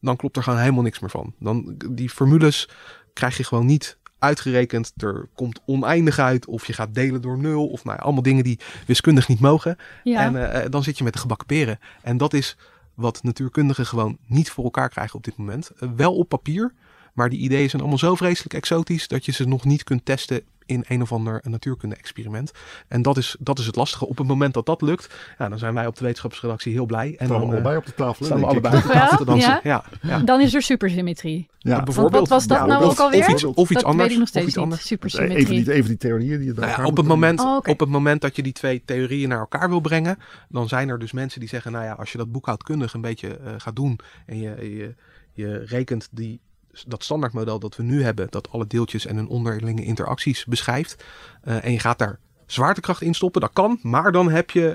[0.00, 1.34] dan klopt er gewoon helemaal niks meer van.
[1.38, 2.68] Dan, die formules
[3.12, 4.92] krijg je gewoon niet uitgerekend.
[4.96, 6.46] Er komt oneindig uit.
[6.46, 7.68] Of je gaat delen door nul.
[7.68, 9.76] Of nou allemaal dingen die wiskundig niet mogen.
[10.04, 10.20] Ja.
[10.22, 11.78] En uh, dan zit je met de gebakken peren.
[12.02, 12.56] En dat is
[12.98, 15.70] wat natuurkundigen gewoon niet voor elkaar krijgen op dit moment.
[15.80, 16.72] Uh, wel op papier,
[17.18, 20.42] maar die ideeën zijn allemaal zo vreselijk exotisch dat je ze nog niet kunt testen
[20.66, 22.52] in een of ander natuurkunde-experiment.
[22.88, 24.06] En dat is, dat is het lastige.
[24.06, 27.14] Op het moment dat dat lukt, ja, dan zijn wij op de wetenschapsredactie heel blij.
[27.18, 28.24] En dan, dan we allebei op de tafel.
[28.24, 29.50] Staan we allebei op de tafel te dansen.
[29.50, 29.60] Ja?
[29.62, 30.18] Ja, ja?
[30.18, 31.48] Dan is er supersymmetrie.
[31.58, 32.28] Ja, bijvoorbeeld.
[32.28, 33.20] Wat was dat nou ook alweer?
[33.20, 34.02] Of iets, of iets dat anders.
[34.02, 34.86] weet ik nog steeds of iets anders.
[34.86, 35.40] Supersymmetrie.
[35.40, 37.72] Even die, even die theorieën die het nou ja, op, het moment, oh, okay.
[37.72, 40.98] op het moment dat je die twee theorieën naar elkaar wil brengen, dan zijn er
[40.98, 43.98] dus mensen die zeggen, nou ja, als je dat boekhoudkundig een beetje uh, gaat doen
[44.26, 44.94] en je, je,
[45.32, 46.40] je rekent die
[46.86, 51.04] dat standaardmodel dat we nu hebben, dat alle deeltjes en hun onderlinge interacties beschrijft.
[51.44, 52.18] Uh, en je gaat daar
[52.52, 54.74] zwaartekracht in stoppen, dat kan, maar dan heb je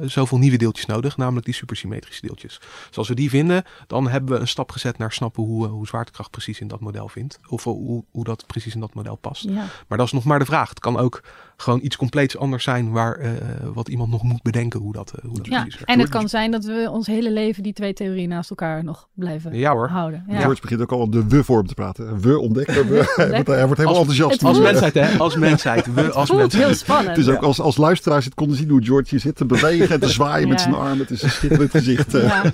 [0.00, 2.60] uh, zoveel nieuwe deeltjes nodig, namelijk die supersymmetrische deeltjes.
[2.88, 5.86] Dus als we die vinden, dan hebben we een stap gezet naar snappen hoe, hoe
[5.86, 7.38] zwaartekracht precies in dat model vindt.
[7.48, 9.42] Of hoe, hoe dat precies in dat model past.
[9.42, 9.64] Ja.
[9.88, 10.68] Maar dat is nog maar de vraag.
[10.68, 11.22] Het kan ook
[11.56, 13.30] gewoon iets compleets anders zijn waar uh,
[13.74, 15.90] wat iemand nog moet bedenken hoe dat, hoe dat ja, precies werkt.
[15.90, 19.08] En het kan zijn dat we ons hele leven die twee theorieën naast elkaar nog
[19.14, 19.88] blijven ja, hoor.
[19.88, 20.24] houden.
[20.28, 20.40] Ja.
[20.40, 22.20] George begint ook al op de we-vorm te praten.
[22.20, 22.88] We ontdekken.
[22.88, 24.44] We, hij wordt helemaal als, enthousiast.
[24.44, 25.18] Als mensheid, hè?
[25.18, 25.94] Als mensheid.
[25.94, 26.85] We als mensheid.
[26.86, 27.16] Spannend.
[27.16, 29.88] Het is ook als, als luisteraars het konden zien hoe George hier zit te bewegen
[29.88, 30.52] en te zwaaien ja.
[30.52, 30.98] met zijn arm.
[30.98, 32.12] Het is een schitterend gezicht.
[32.12, 32.52] Ja.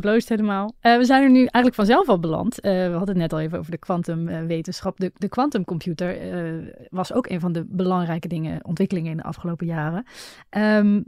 [0.00, 0.74] Bloost helemaal.
[0.82, 2.56] Uh, we zijn er nu eigenlijk vanzelf al beland.
[2.56, 5.02] Uh, we hadden het net al even over de kwantumwetenschap.
[5.02, 6.16] Uh, de quantumcomputer
[6.90, 10.06] was ook een van de belangrijke dingen, ontwikkelingen in de afgelopen jaren.
[10.50, 11.04] Um,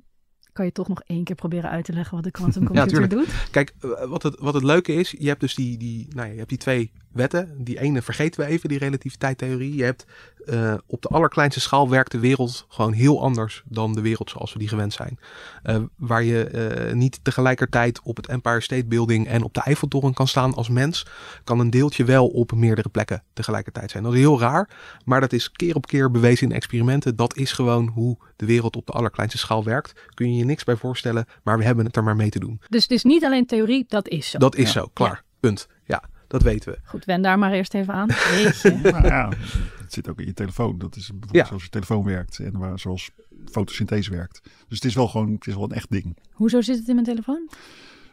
[0.53, 3.49] kan je toch nog één keer proberen uit te leggen wat de quantumcomputer ja, doet?
[3.51, 3.75] Kijk,
[4.09, 6.59] wat het, wat het leuke is, je hebt dus die, die, nou, je hebt die
[6.59, 7.65] twee wetten.
[7.65, 9.75] Die ene vergeten we even, die relativiteitstheorie.
[9.77, 10.07] Je hebt
[10.47, 14.53] uh, op de allerkleinste schaal werkt de wereld gewoon heel anders dan de wereld zoals
[14.53, 15.19] we die gewend zijn.
[15.65, 20.15] Uh, waar je uh, niet tegelijkertijd op het Empire State Building en op de Eiffeltoren
[20.15, 21.07] kan staan als mens,
[21.45, 24.03] kan een deeltje wel op meerdere plekken tegelijkertijd zijn.
[24.03, 24.71] Dat is heel raar,
[25.05, 27.17] maar dat is keer op keer bewezen in experimenten.
[27.17, 29.93] Dat is gewoon hoe de wereld op de allerkleinste schaal werkt.
[30.15, 32.61] Kun je je niks bij voorstellen, maar we hebben het er maar mee te doen.
[32.69, 34.39] Dus het is niet alleen theorie, dat is zo.
[34.39, 34.81] Dat is ja.
[34.81, 35.11] zo, klaar.
[35.11, 35.23] Ja.
[35.41, 35.67] Punt.
[35.85, 36.03] Ja.
[36.35, 36.79] Dat weten we.
[36.85, 38.09] Goed, wen daar maar eerst even aan.
[38.83, 39.29] nou ja,
[39.79, 40.79] het zit ook in je telefoon.
[40.79, 41.47] Dat is bijvoorbeeld ja.
[41.47, 43.11] zoals je telefoon werkt en waar, zoals
[43.51, 44.41] fotosynthese werkt.
[44.43, 46.17] Dus het is wel gewoon, het is wel een echt ding.
[46.33, 47.49] Hoezo zit het in mijn telefoon?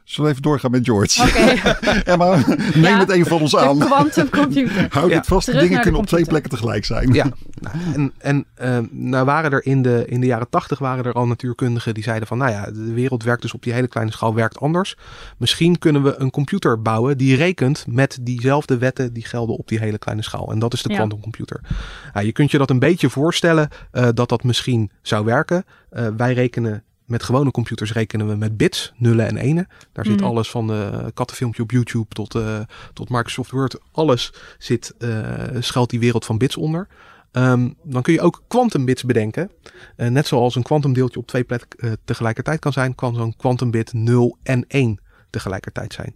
[0.03, 1.21] Zullen we even doorgaan met George?
[1.21, 1.59] Oké.
[1.59, 2.01] Okay.
[2.13, 2.35] Emma,
[2.73, 3.79] neem ja, het een van ons aan.
[3.79, 4.87] De quantumcomputer.
[4.89, 5.17] Houd ja.
[5.17, 7.13] het vast, Terug dingen kunnen op twee plekken tegelijk zijn.
[7.13, 11.05] Ja, nou, en, en uh, nou waren er in de, in de jaren tachtig waren
[11.05, 13.87] er al natuurkundigen die zeiden van, nou ja, de wereld werkt dus op die hele
[13.87, 14.97] kleine schaal, werkt anders.
[15.37, 19.79] Misschien kunnen we een computer bouwen die rekent met diezelfde wetten die gelden op die
[19.79, 20.51] hele kleine schaal.
[20.51, 21.59] En dat is de quantumcomputer.
[21.63, 21.75] Ja.
[22.13, 25.65] Nou, je kunt je dat een beetje voorstellen uh, dat dat misschien zou werken.
[25.91, 29.67] Uh, wij rekenen met gewone computers rekenen we met bits, nullen en enen.
[29.91, 30.25] Daar zit mm.
[30.25, 32.59] alles van uh, kattenfilmpje op YouTube tot, uh,
[32.93, 33.79] tot Microsoft Word.
[33.91, 36.87] Alles zit, uh, schuilt die wereld van bits onder.
[37.31, 39.51] Um, dan kun je ook quantumbits bedenken.
[39.95, 44.65] net zoals een kwantumdeeltje op twee plekken tegelijkertijd kan zijn, kan zo'n quantumbit 0 en
[44.67, 46.15] 1 tegelijkertijd zijn.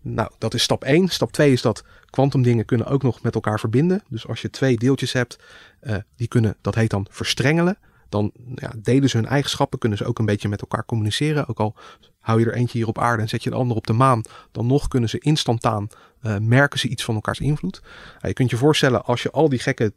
[0.00, 1.08] Nou, dat is stap 1.
[1.08, 4.02] Stap 2 is dat kwantumdingen kunnen ook nog met elkaar verbinden.
[4.08, 5.38] Dus als je twee deeltjes hebt,
[6.16, 10.18] die kunnen, dat heet dan verstrengelen dan ja, delen ze hun eigenschappen, kunnen ze ook
[10.18, 11.48] een beetje met elkaar communiceren.
[11.48, 11.74] Ook al
[12.20, 14.22] hou je er eentje hier op aarde en zet je de ander op de maan,
[14.52, 15.86] dan nog kunnen ze instantaan
[16.22, 17.80] uh, merken ze iets van elkaars invloed.
[17.84, 19.92] Uh, je kunt je voorstellen als je al die gekke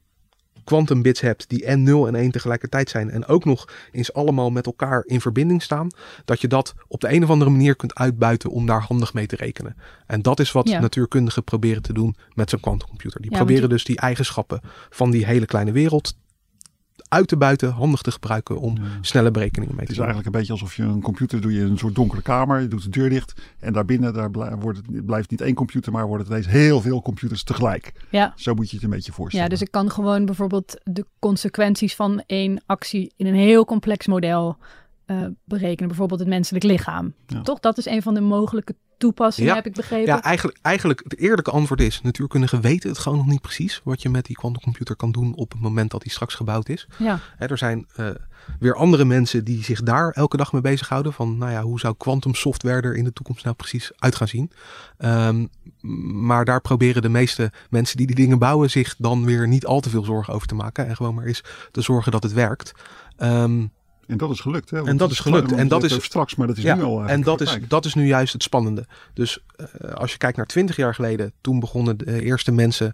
[0.64, 4.50] quantum bits hebt die en 0 en 1 tegelijkertijd zijn en ook nog eens allemaal
[4.50, 5.88] met elkaar in verbinding staan,
[6.26, 9.26] dat je dat op de een of andere manier kunt uitbuiten om daar handig mee
[9.26, 9.76] te rekenen.
[10.06, 10.80] En dat is wat Ja.
[10.80, 13.22] natuurkundigen proberen te doen met zo'n quantumcomputer.
[13.22, 16.16] Die Ja, proberen dus die eigenschappen van die hele kleine wereld
[17.10, 18.84] uit te buiten, handig te gebruiken om Ja.
[19.02, 20.06] snelle berekeningen mee Het te is doen.
[20.08, 22.62] eigenlijk een beetje alsof je een computer doe je in een soort donkere kamer.
[22.62, 23.42] Je doet de deur dicht.
[23.60, 27.02] En daarbinnen daar wordt het, blijft niet één computer, maar wordt het ineens heel veel
[27.02, 27.92] computers tegelijk.
[28.10, 28.34] Ja.
[28.36, 29.46] Zo moet je het een beetje voorstellen.
[29.46, 34.08] ja, dus ik kan gewoon bijvoorbeeld de consequenties van één actie in een heel complex
[34.08, 34.58] model
[35.08, 35.88] eh, berekenen.
[35.88, 37.14] Bijvoorbeeld het menselijk lichaam.
[37.28, 37.42] Ja.
[37.42, 37.60] Toch?
[37.60, 39.56] Dat is een van de mogelijke toepassingen, Ja.
[39.56, 40.06] heb ik begrepen.
[40.14, 44.02] Ja, eigenlijk, eigenlijk het eerlijke antwoord is: natuurkundigen weten het gewoon nog niet precies wat
[44.02, 46.88] je met die quantumcomputer kan doen op het moment dat die straks gebouwd is.
[46.98, 47.20] ja.
[47.38, 48.10] Hè, er zijn eh,
[48.60, 51.14] weer andere mensen die zich daar elke dag mee bezighouden.
[51.14, 54.28] Van, nou ja, hoe zou quantum software er in de toekomst nou precies uit gaan
[54.28, 54.52] zien?
[54.98, 55.46] Ehm,
[56.26, 59.80] maar daar proberen de meeste mensen die die dingen bouwen zich dan weer niet al
[59.80, 60.88] te veel zorgen over te maken.
[60.88, 62.72] En gewoon maar eens te zorgen dat het werkt.
[63.18, 63.66] Ehm,
[64.08, 64.70] En dat is gelukt.
[64.70, 64.78] Hè?
[64.78, 65.52] Want En dat is gelukt.
[65.52, 67.06] En dat is- straks, maar dat is ja, nu al.
[67.06, 68.86] en dat is, dat is nu juist het spannende.
[69.14, 72.94] Dus eh, als je kijkt naar 20 jaar geleden, toen begonnen de eerste mensen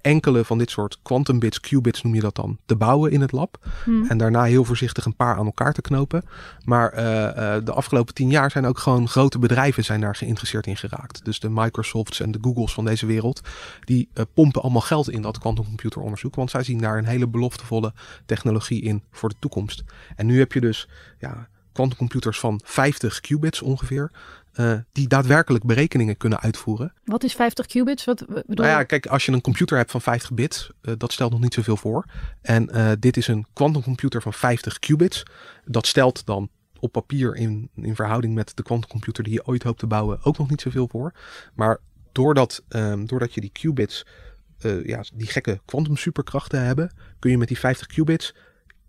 [0.00, 3.32] enkele van dit soort quantum bits, qubits noem je dat dan, te bouwen in het
[3.32, 3.58] lab.
[3.84, 4.04] Hm.
[4.04, 6.24] En daarna heel voorzichtig een paar aan elkaar te knopen.
[6.64, 10.66] Maar eh, eh, de afgelopen tien jaar zijn ook gewoon grote bedrijven zijn daar geïnteresseerd
[10.66, 11.24] in geraakt.
[11.24, 13.40] Dus de Microsofts en de Googles van deze wereld,
[13.84, 16.34] die eh, pompen allemaal geld in dat quantumcomputeronderzoek.
[16.34, 17.92] Want zij zien daar een hele beloftevolle
[18.26, 19.84] technologie in voor de toekomst.
[20.16, 24.10] En nu heb je dus ja, quantumcomputers van 50 qubits ongeveer.
[24.52, 26.92] Eh, die daadwerkelijk berekeningen kunnen uitvoeren.
[27.04, 28.04] Wat is 50 qubits?
[28.04, 31.12] Wat bedoel Nou ja, kijk, als je een computer hebt van 50 bits, eh, dat
[31.12, 32.04] stelt nog niet zoveel voor.
[32.42, 35.22] En eh, dit is een quantumcomputer van 50 qubits.
[35.64, 39.78] Dat stelt dan op papier in, in verhouding met de quantumcomputer die je ooit hoopt
[39.78, 41.12] te bouwen ook nog niet zoveel voor.
[41.54, 41.80] Maar
[42.12, 44.06] doordat, ehm, doordat je die qubits,
[44.84, 48.34] ja, die gekke quantum superkrachten hebben, kun je met die 50 qubits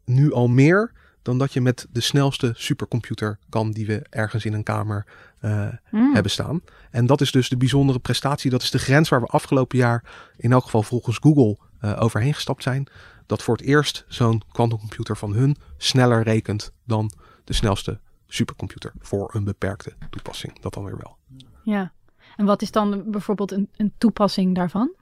[0.05, 4.53] nu al meer dan dat je met de snelste supercomputer kan die we ergens in
[4.53, 5.05] een kamer
[5.39, 5.97] eh, Hm.
[6.13, 6.61] hebben staan.
[6.91, 8.51] En dat is dus de bijzondere prestatie.
[8.51, 10.03] Dat is de grens waar we afgelopen jaar,
[10.37, 12.87] in elk geval volgens Google, eh, overheen gestapt zijn.
[13.25, 17.11] Dat voor het eerst zo'n quantumcomputer van hun sneller rekent dan
[17.43, 20.59] de snelste supercomputer voor een beperkte toepassing.
[20.59, 21.17] Dat dan weer wel.
[21.63, 21.91] Ja.
[22.35, 24.95] En wat is dan bijvoorbeeld een, een toepassing daarvan?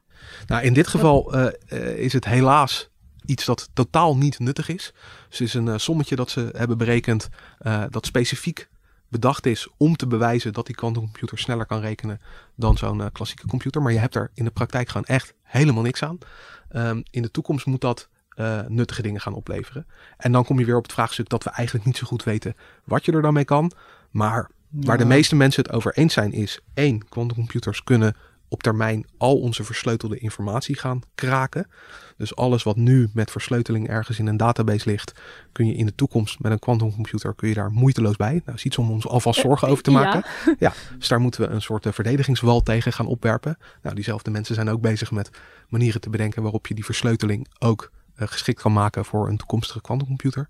[0.48, 2.89] Nou, in dit geval eh, is het helaas
[3.30, 4.94] iets dat totaal niet nuttig is.
[5.30, 8.70] Dus het is een eh, sommetje dat ze hebben berekend eh, dat specifiek
[9.08, 12.22] bedacht is om te bewijzen dat die quantumcomputer sneller kan rekenen
[12.56, 13.82] dan zo'n eh, klassieke computer.
[13.82, 16.18] Maar je hebt er in de praktijk gewoon echt helemaal niks aan.
[16.70, 18.10] Ehm, in de toekomst moet dat
[18.68, 19.88] nuttige dingen gaan opleveren.
[20.18, 22.56] En dan kom je weer op het vraagstuk dat we eigenlijk niet zo goed weten
[22.84, 23.72] wat je er dan mee kan.
[24.10, 28.16] Maar waar de meeste mensen het over eens zijn is één, quantumcomputers kunnen
[28.50, 31.68] op termijn al onze versleutelde informatie gaan kraken.
[32.18, 35.20] Dus alles wat nu met versleuteling ergens in een database ligt,
[35.52, 38.42] kun je in de toekomst met een quantumcomputer kun je daar moeiteloos bij.
[38.46, 40.24] Nou, is iets om ons alvast zorgen over te maken.
[40.60, 43.58] Ja, dus daar moeten we een soort eh, verdedigingswal tegen gaan opwerpen.
[43.82, 45.30] Nou, diezelfde mensen zijn ook bezig met
[45.68, 49.82] manieren te bedenken waarop je die versleuteling ook eh, geschikt kan maken voor een toekomstige
[49.82, 50.50] quantumcomputer.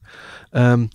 [0.51, 0.85] Ehm,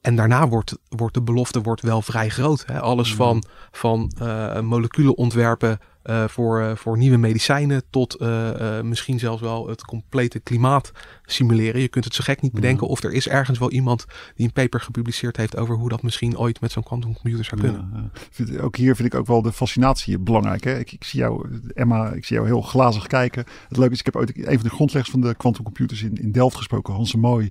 [0.00, 2.66] en daarna wordt, wordt de belofte wordt wel vrij groot.
[2.66, 2.80] Hè?
[2.80, 9.18] Alles van, van eh, moleculen ontwerpen eh, voor, eh, voor nieuwe medicijnen tot eh, misschien
[9.18, 10.92] zelfs wel het complete klimaat
[11.24, 11.80] simuleren.
[11.80, 14.52] Je kunt het zo gek niet bedenken of er is ergens wel iemand die een
[14.52, 18.10] paper gepubliceerd heeft over hoe dat misschien ooit met zo'n quantumcomputer zou kunnen.
[18.36, 20.64] Ja, ook hier vind ik ook wel de fascinatie belangrijk.
[20.64, 20.78] Hè?
[20.78, 23.44] Ik, ik zie jou, Emma, ik zie jou heel glazig kijken.
[23.68, 26.32] Het leuke is, ik heb ooit een van de grondleggers van de quantumcomputers in, in
[26.32, 27.50] Delft gesproken, Hans Mooi.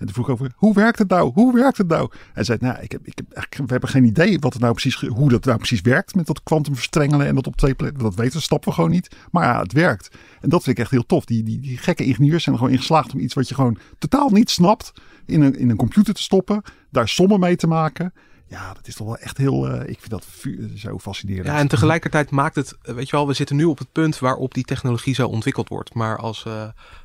[0.00, 1.32] En toen vroeg ik over, hoe werkt het nou?
[1.34, 2.10] Hoe werkt het nou?
[2.32, 5.00] Hij zei, nou, ik heb, ik heb, we hebben geen idee wat het nou precies,
[5.00, 7.89] hoe dat nou precies werkt met dat kwantumverstrengelen en dat op twee plekken.
[7.98, 9.16] Dat weten we, stappen we gewoon niet.
[9.30, 10.16] Maar ja, het werkt.
[10.40, 11.24] En dat vind ik echt heel tof.
[11.24, 13.78] Die, die, die gekke ingenieurs zijn er gewoon in geslaagd om iets wat je gewoon
[13.98, 14.92] totaal niet snapt
[15.26, 18.12] in een, in een computer te stoppen, daar sommen mee te maken.
[18.50, 20.26] Ja, dat is toch wel echt heel, eh, ik vind dat
[20.76, 21.46] zo fascinerend.
[21.46, 24.18] Ja, en tegelijkertijd maakt het, eh, weet je wel, we zitten nu op het punt
[24.18, 25.94] waarop die technologie zo ontwikkeld wordt.
[25.94, 26.62] Maar als, eh,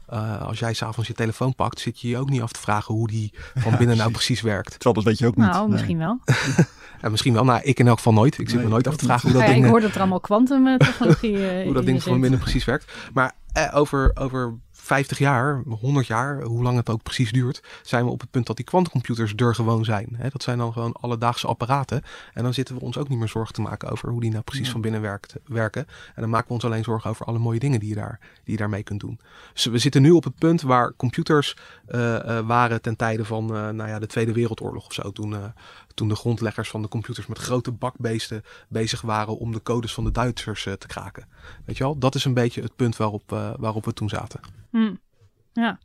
[0.07, 2.95] eh, als jij s'avonds je telefoon pakt, zit je je ook niet af te vragen
[2.95, 4.69] hoe die van binnen nou precies werkt.
[4.71, 5.45] Terwijl dat weet je ook niet.
[5.45, 5.71] Nou, Nee.
[5.71, 6.19] misschien wel.
[7.01, 8.39] En misschien wel, nou, ik in elk geval nooit.
[8.39, 9.35] Ik zit Nee, me nooit af te vragen niet.
[9.35, 12.03] hoe dat ja, ding, ik hoor dat er allemaal kwantumtechnologie eh hoe dat in ding
[12.03, 12.91] van binnen precies werkt.
[13.13, 14.53] Maar eh, over, over
[14.85, 18.45] 50 jaar, 100 jaar, hoe lang het ook precies duurt, zijn we op het punt
[18.45, 20.19] dat die quantumcomputers er gewoon zijn.
[20.31, 22.01] Dat zijn dan gewoon alledaagse apparaten.
[22.33, 24.43] En dan zitten we ons ook niet meer zorgen te maken over hoe die nou
[24.43, 24.71] precies Ja.
[24.71, 25.87] van binnen werkt, werken.
[26.15, 28.53] En dan maken we ons alleen zorgen over alle mooie dingen die je, daar, die
[28.53, 29.19] je daarmee kunt doen.
[29.53, 33.55] Dus we zitten nu op het punt waar computers eh, eh, waren ten tijde van
[33.55, 35.11] eh, nou ja, de Tweede Wereldoorlog of zo.
[35.11, 35.35] Toen,
[35.93, 40.03] toen de grondleggers van de computers met grote bakbeesten bezig waren om de codes van
[40.03, 41.27] de Duitsers te kraken.
[41.65, 44.39] Weet je wel, dat is een beetje het punt waarop, waarop we toen zaten.
[44.75, 44.93] Hm.
[45.53, 45.79] Ja.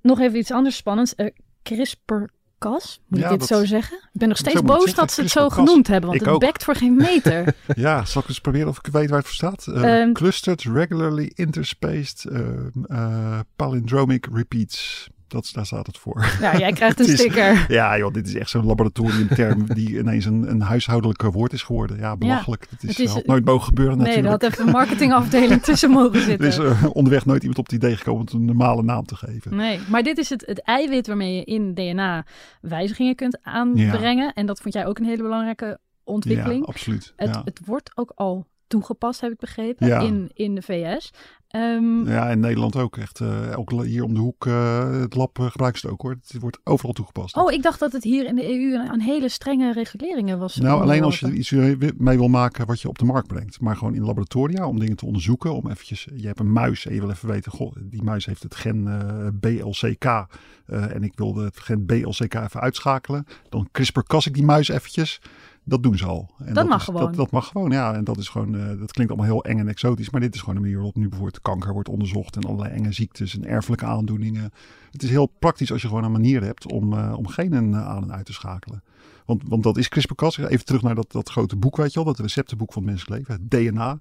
[0.00, 1.14] Nog even iets anders spannends.
[1.16, 1.26] Uh,
[1.62, 3.96] CRISPR-Cas, moet Ja, ik dit dat- zo zeggen?
[3.96, 6.34] Ik ben nog steeds boos zeggen, dat ze het zo genoemd hebben, want Ik het
[6.34, 6.40] ook.
[6.40, 7.54] bekt voor geen meter.
[7.76, 9.66] Ja, zal ik eens proberen of ik weet waar het voor staat?
[9.66, 10.12] Eh, Ehm.
[10.12, 15.08] clustered, regularly interspaced, eh, eh, palindromic repeats.
[15.34, 16.26] Dat, daar staat het voor.
[16.40, 17.64] ja, jij krijgt een is- sticker.
[17.68, 21.96] Ja joh, dit is echt zo'n laboratoriumterm die ineens een, een huishoudelijk woord is geworden.
[21.98, 22.66] Ja, belachelijk.
[22.70, 24.42] Het, is, het is- had nooit mogen gebeuren Nee, er natuurlijk.
[24.42, 26.46] had even een marketingafdeling tussen mogen er zitten.
[26.48, 29.56] is eh, onderweg nooit iemand op het idee gekomen om een normale naam te geven.
[29.56, 32.24] Nee, maar dit is het, het eiwit waarmee je in DNA
[32.60, 34.32] wijzigingen kunt aanbrengen.
[34.32, 36.60] En dat vond jij ook een hele belangrijke ontwikkeling.
[36.66, 37.12] Ja, absoluut.
[37.16, 37.42] het, ja.
[37.44, 40.00] het wordt ook al toegepast, heb ik begrepen, Ja.
[40.00, 41.10] in, in de VS.
[41.54, 43.20] Ehm, ja, in Nederland ook echt.
[43.20, 46.10] eh ook hier om de hoek, eh, het lab gebruiken ze het ook hoor.
[46.10, 47.36] Het wordt overal toegepast.
[47.36, 50.56] Oh, ik dacht dat het hier in de EU aan hele strenge reguleringen was.
[50.56, 51.50] Nou, alleen als je er iets
[51.98, 53.60] mee wil maken wat je op de markt brengt.
[53.60, 55.54] Maar gewoon in laboratoria om dingen te onderzoeken.
[55.54, 58.42] Om eventjes, je hebt een muis en je wil even weten, goh, die muis heeft
[58.42, 60.26] het gen BLCK.
[60.66, 63.26] en ik wil het gen BLCK even uitschakelen.
[63.48, 65.20] Dan CRISPR-Cas ik die muis eventjes.
[65.64, 66.30] Dat doen ze al.
[66.38, 67.02] En Dat mag is, gewoon.
[67.02, 67.94] Dat, dat mag gewoon, ja.
[67.94, 70.10] En dat is gewoon, eh, dat klinkt allemaal heel eng en exotisch.
[70.10, 72.36] Maar dit is gewoon een manier waarop nu bijvoorbeeld kanker wordt onderzocht.
[72.36, 74.52] En allerlei enge ziektes en erfelijke aandoeningen.
[74.90, 77.86] Het is heel praktisch als je gewoon een manier hebt om, eh, om genen eh,
[77.86, 78.82] aan en uit te schakelen.
[79.26, 80.38] Want, want dat is CRISPR-Cas.
[80.38, 82.12] Even terug naar dat, dat grote boek, weet je wel.
[82.12, 83.42] Dat receptenboek van het menselijk leven.
[83.42, 83.98] Het DNA.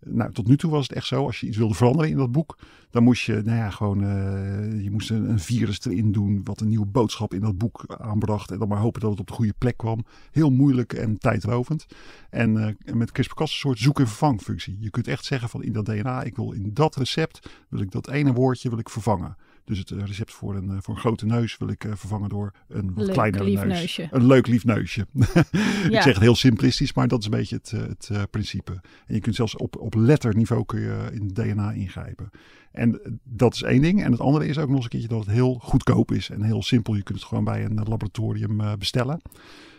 [0.00, 1.24] Nou, tot nu toe was het echt zo.
[1.24, 2.58] Als je iets wilde veranderen in dat boek.
[2.90, 4.02] Dan moest je, nou ja, gewoon...
[4.04, 6.40] eh, je moest een, virus erin doen.
[6.44, 8.50] Wat een nieuwe boodschap in dat boek aanbracht.
[8.50, 10.04] En dan maar hopen dat het op de goede plek kwam.
[10.30, 11.86] Heel moeilijk en tijdrovend.
[12.30, 14.76] En eh, met CRISPR-Cas een soort zoek- en vervangfunctie.
[14.80, 16.22] Je kunt echt zeggen van in dat DNA...
[16.22, 19.36] Ik wil in dat recept, wil ik dat ene woordje wil ik vervangen.
[19.66, 22.28] Dus het eh, recept voor een, eh, voor een grote neus wil ik eh, vervangen
[22.28, 23.78] door een wat Leuk, kleinere lief neus.
[23.78, 24.08] neusje.
[24.10, 25.06] Een leuk lief neusje.
[25.90, 25.96] Ja.
[25.96, 28.72] Ik zeg het heel simplistisch, maar dat is een beetje het, het principe.
[29.06, 32.30] En je kunt zelfs op, op letterniveau kun je in het DNA ingrijpen.
[32.72, 34.02] En dat is één ding.
[34.02, 36.42] En het andere is ook nog eens een keertje dat het heel goedkoop is en
[36.42, 36.94] heel simpel.
[36.94, 39.20] Je kunt het gewoon bij een laboratorium bestellen.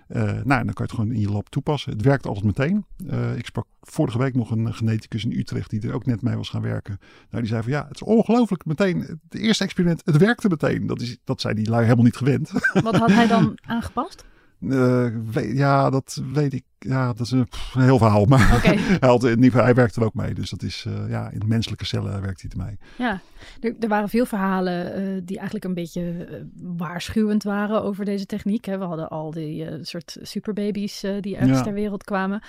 [0.07, 1.91] Eh, nou, dan kan je het gewoon in je lab toepassen.
[1.91, 2.85] Het werkt altijd meteen.
[3.07, 6.35] Eh, ik sprak vorige week nog een geneticus in Utrecht die er ook net mee
[6.35, 6.97] was gaan werken.
[7.29, 8.99] Nou, die zei van ja, het is ongelooflijk meteen.
[8.99, 10.87] Het eerste experiment, het werkte meteen.
[10.87, 12.51] Dat, is, dat zei die lui helemaal niet gewend.
[12.73, 14.25] Wat had hij dan aangepast?
[14.61, 16.63] Eh, ja, dat weet ik.
[16.79, 18.25] Ja, dat is een, pff, een heel verhaal.
[18.25, 20.33] Maar hij, had, in ieder geval, hij werkt er ook mee.
[20.33, 22.77] Dus dat is, eh, ja, in menselijke cellen werkt hij ermee.
[22.97, 23.21] Ja,
[23.59, 26.27] er, er waren veel verhalen eh, die eigenlijk een beetje
[26.61, 28.65] waarschuwend waren over deze techniek.
[28.65, 28.77] Hè.
[28.77, 31.63] We hadden al die soort superbabies die ergens Ja.
[31.63, 32.41] ter wereld kwamen.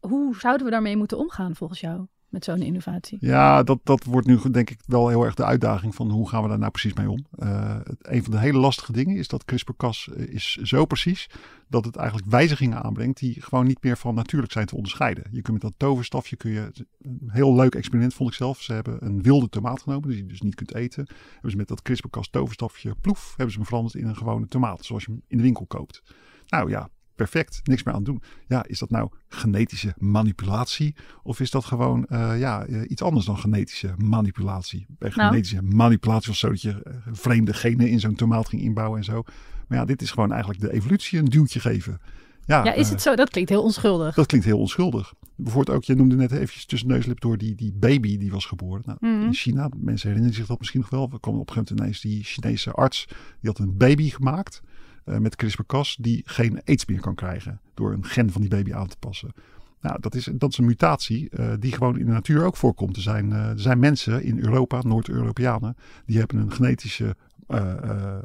[0.00, 3.18] Hoe zouden we daarmee moeten omgaan volgens jou met zo'n innovatie?
[3.20, 6.42] Ja, dat, dat wordt nu denk ik wel heel erg de uitdaging van hoe gaan
[6.42, 7.26] we daar nou precies mee om.
[7.38, 11.30] Eh, het- een van de hele lastige dingen is dat CRISPR-Cas eh, is zo precies
[11.68, 15.24] dat het eigenlijk wijzigingen aanbrengt die gewoon niet meer van natuurlijk zijn te onderscheiden.
[15.30, 16.70] Je kunt met dat toverstafje kun je,
[17.02, 18.60] een heel leuk experiment vond ik zelf.
[18.62, 21.06] Ze hebben een wilde tomaat genomen die je dus niet kunt eten.
[21.32, 24.84] Hebben ze met dat CRISPR-Cas toverstafje ploef, hebben ze hem veranderd in een gewone tomaat
[24.84, 26.02] zoals je hem in de winkel koopt.
[26.46, 28.22] Nou ja, perfect, niks meer aan doen.
[28.48, 30.94] Ja, is dat nou genetische manipulatie?
[31.22, 34.86] Of is dat gewoon eh, ja, eh, iets anders dan genetische manipulatie?
[34.88, 35.28] Bij Nou.
[35.28, 39.04] genetische manipulatie was zo dat je eh, vreemde genen in zo'n tomaat ging inbouwen en
[39.04, 39.22] zo.
[39.68, 42.00] Maar ja, dit is gewoon eigenlijk de evolutie een duwtje geven.
[42.46, 43.14] Ja, Ja, is eh, het zo?
[43.14, 44.14] Dat klinkt heel onschuldig.
[44.14, 45.14] dat klinkt heel onschuldig.
[45.36, 48.30] Bijvoorbeeld ook, je noemde net eventjes tussen neus en lip door die, die baby die
[48.30, 48.82] was geboren.
[48.84, 49.22] Nou, Mhm.
[49.26, 51.10] In China, mensen herinneren zich dat misschien nog wel.
[51.10, 53.04] We kwamen op een gegeven moment ineens die Chinese arts.
[53.40, 54.62] Die had een baby gemaakt
[55.04, 57.60] eh, met CRISPR-Cas die geen aids meer kan krijgen.
[57.74, 59.32] Door een gen van die baby aan te passen.
[59.80, 62.96] Nou, dat is, dat is een mutatie eh, die gewoon in de natuur ook voorkomt.
[62.96, 67.16] Er zijn, eh, er zijn mensen in Europa, Noord-Europeanen, die hebben een genetische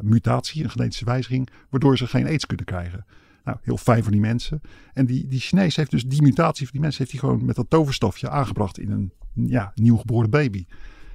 [0.02, 3.06] mutatie, een genetische wijziging, waardoor ze geen aids kunnen krijgen.
[3.44, 4.62] Nou, heel fijn voor die mensen.
[4.94, 7.56] En die, die Chinees heeft dus die mutatie voor die mensen heeft hij gewoon met
[7.56, 10.65] dat toverstafje aangebracht in een ja, nieuw geboren baby.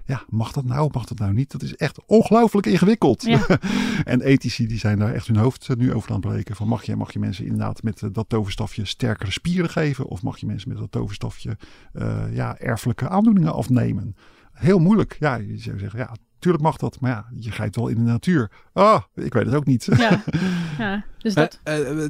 [0.07, 1.53] Ja, mag dat nou, mag dat nou niet?
[1.53, 3.23] Dat is echt ongelooflijk ingewikkeld.
[3.23, 3.47] Ja.
[4.05, 6.57] en ethici die zijn daar echt hun hoofd eh, nu over aan het breken.
[6.57, 10.07] Van mag je, mag je mensen inderdaad met eh, dat toverstafje sterkere spieren geven?
[10.07, 11.57] Of mag je mensen met dat toverstafje
[11.93, 14.17] eh, ja, erfelijke aandoeningen afnemen?
[14.53, 15.17] Heel moeilijk.
[15.19, 17.01] Ja, je zou zeggen, ja, tuurlijk mag dat.
[17.01, 18.51] Maar ja, je grijpt wel in de natuur.
[18.73, 19.89] Ah, ik weet het ook niet.
[19.97, 20.23] Ja,
[20.79, 21.05] ja.
[21.19, 21.61] dus dat.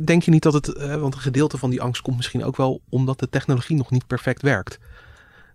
[0.04, 0.66] Denk je niet dat het,
[1.00, 4.06] want een gedeelte van die angst komt misschien ook wel omdat de technologie nog niet
[4.06, 4.78] perfect werkt.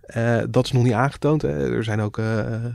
[0.09, 1.41] Eh, dat is nog niet aangetoond.
[1.41, 1.75] hè.
[1.75, 2.65] Er zijn ook eh,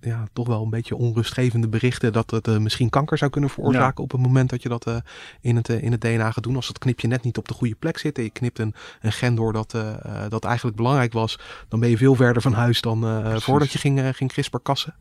[0.00, 4.04] ja, toch wel een beetje onrustgevende berichten dat het eh, misschien kanker zou kunnen veroorzaken
[4.04, 4.96] op het moment dat je dat eh,
[5.40, 6.56] in, het, eh, in het DNA gaat doen.
[6.56, 9.12] Als dat knipje net niet op de goede plek zit en je knipt een, een
[9.12, 12.52] gen door dat, eh, eh, dat eigenlijk belangrijk was, dan ben je veel verder van
[12.52, 14.94] huis dan eh, voordat je ging, eh, ging CRISPR-kassen.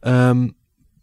[0.00, 0.48] Ehm,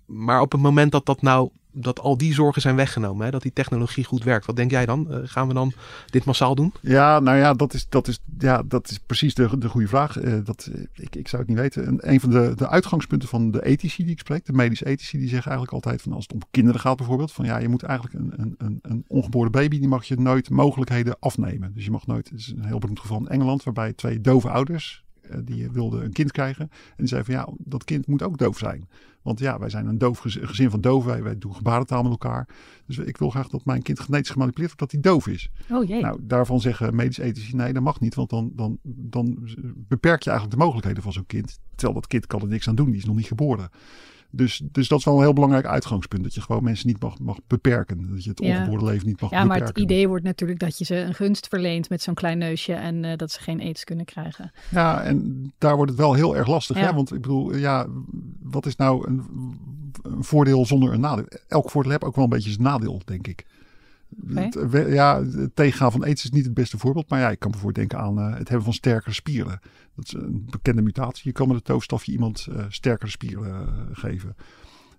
[0.06, 3.26] maar op het moment dat dat nou dat al die zorgen zijn weggenomen.
[3.26, 3.32] Hè?
[3.32, 4.46] Dat die technologie goed werkt.
[4.46, 5.12] Wat denk jij dan?
[5.12, 5.74] Eh, gaan we dan
[6.10, 6.74] dit massaal doen?
[6.82, 10.22] Ja, nou ja, dat is, dat is, ja, dat is precies de, de goede vraag.
[10.22, 11.86] Uh, dat, ik, ik zou het niet weten.
[11.86, 15.18] En een van de, de uitgangspunten van de ethici die ik spreek, de medische ethici,
[15.18, 17.84] die zeggen eigenlijk altijd van als het om kinderen gaat bijvoorbeeld, van ja, je moet
[17.84, 21.74] eigenlijk een, een, een ongeboren baby, die mag je nooit mogelijkheden afnemen.
[21.74, 24.50] Dus je mag nooit, het is een heel beroemd geval in Engeland, waarbij twee dove
[24.50, 25.04] ouders,
[25.44, 26.70] die wilden een kind krijgen.
[26.72, 28.88] En die zeiden van ja, dat kind moet ook doof zijn.
[29.22, 31.24] Want ja, wij zijn een doof gezin van doven.
[31.24, 32.48] Wij, doen gebarentaal met elkaar.
[32.86, 35.50] Dus ik wil graag dat mijn kind genetisch gemanipuleerd wordt dat hij doof is.
[35.70, 36.02] Oh jee.
[36.02, 38.16] Nou, daarvan zeggen medisch ethici nee, dat mag niet.
[38.16, 39.50] Want dan, dan, dan
[39.88, 41.60] beperk je eigenlijk de mogelijkheden van zo'n kind.
[41.76, 42.90] Terwijl dat kind kan er niks aan doen.
[42.90, 43.70] Die is nog niet geboren.
[44.32, 46.24] Dus, dus dat is wel een heel belangrijk uitgangspunt.
[46.24, 48.10] Dat je gewoon mensen niet mag, mag beperken.
[48.12, 48.60] Dat je het ja.
[48.60, 49.66] ongeboren leven niet mag ja, beperken.
[49.66, 52.38] Ja, maar het idee wordt natuurlijk dat je ze een gunst verleent met zo'n klein
[52.38, 52.74] neusje.
[52.74, 54.52] En uh, dat ze geen aids kunnen krijgen.
[54.70, 56.78] Ja, en daar wordt het wel heel erg lastig.
[56.78, 56.86] Ja.
[56.86, 56.94] Hè?
[56.94, 57.88] Want ik bedoel, ja,
[58.42, 59.24] wat is nou een,
[60.04, 61.26] een voordeel zonder een nadeel?
[61.48, 63.46] Elk voordeel heeft ook wel een beetje zijn nadeel, denk ik.
[64.72, 67.10] Ja, het tegengaan van aids is niet het beste voorbeeld.
[67.10, 69.60] Maar ja, ik kan bijvoorbeeld denken aan uh, het hebben van sterkere spieren.
[69.96, 71.22] Dat is een bekende mutatie.
[71.24, 74.36] Je kan met het toofstafje iemand uh, sterkere spieren uh, geven.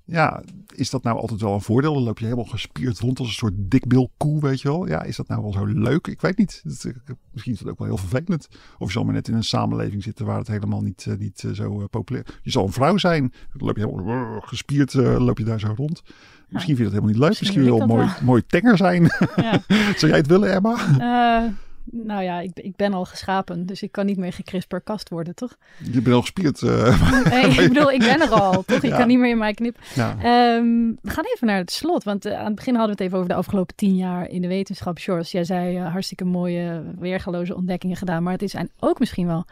[0.05, 0.43] Ja,
[0.75, 1.95] is dat nou altijd wel een voordeel?
[1.95, 4.89] Dan loop je helemaal gespierd rond als een soort dikbil koe, weet je wel.
[4.89, 6.07] Ja, is dat nou wel zo leuk?
[6.07, 6.61] Ik weet niet.
[6.65, 8.49] Dat, misschien is dat ook wel heel vervelend.
[8.79, 11.87] Of je zal maar net in een samenleving zitten waar het helemaal niet, niet zo
[11.87, 13.33] populair Je zal een vrouw zijn.
[13.53, 16.03] Dan loop je helemaal gespierd, loop je daar zo rond.
[16.53, 17.29] Misschien vind je dat helemaal niet leuk.
[17.29, 19.03] Misschien, Misschien wil je mooi, mooi tenger zijn.
[19.37, 19.63] Ja.
[19.99, 20.77] Zou jij het willen, Emma?
[20.99, 21.53] Uh,
[21.85, 25.57] nou ja, ik, ik ben al geschapen, dus ik kan niet meer gekrisperkast worden, toch?
[25.93, 26.61] Je bent al gespierd.
[26.73, 28.83] Uh, nee, ik bedoel, ik ben er al, toch?
[28.83, 28.97] Ik ja.
[28.97, 29.79] kan niet meer in mij knip.
[29.95, 30.11] Ja.
[30.57, 33.07] Um, we gaan even naar het slot, want uh, aan het begin hadden we het
[33.07, 34.99] even over de afgelopen tien jaar in de wetenschap.
[34.99, 39.45] Sjors, jij zei uh, hartstikke mooie, weergaloze ontdekkingen gedaan, maar het zijn ook misschien wel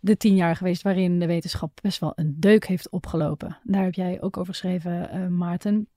[0.00, 3.56] de tien jaar geweest waarin de wetenschap best wel een deuk heeft opgelopen.
[3.62, 5.88] Daar heb jij ook over geschreven, Maarten.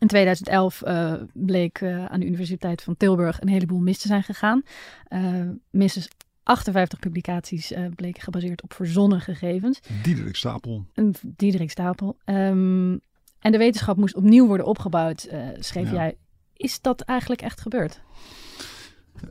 [0.00, 4.22] In 2011 uh, bleek uh, aan de Universiteit van Tilburg een heleboel mis te zijn
[4.22, 4.62] gegaan.
[5.08, 6.08] Uh, minstens
[6.42, 9.80] 58 publicaties bleken gebaseerd op verzonnen gegevens.
[10.02, 10.84] Diederik Stapel.
[11.22, 12.16] Diederik Stapel.
[12.24, 13.00] Um,
[13.38, 15.28] en de wetenschap moest opnieuw worden opgebouwd,
[15.58, 15.94] schreef ja.
[15.94, 16.16] jij.
[16.56, 18.00] Is dat eigenlijk echt gebeurd?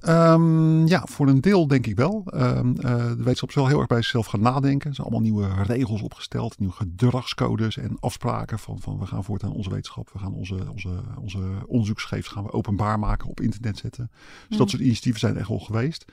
[0.07, 2.23] Um, ja, voor een deel denk ik wel.
[2.33, 4.89] Um, uh, de wetenschap is wel heel erg bij zichzelf gaan nadenken.
[4.89, 9.51] Er zijn allemaal nieuwe regels opgesteld, nieuwe gedragscodes en afspraken van, van we gaan voortaan
[9.51, 10.89] onze wetenschap, we gaan onze, onze,
[11.21, 14.11] onze onderzoeksgegevens gaan we openbaar maken, op internet zetten.
[14.49, 16.05] Dus dat soort initiatieven zijn echt wel geweest.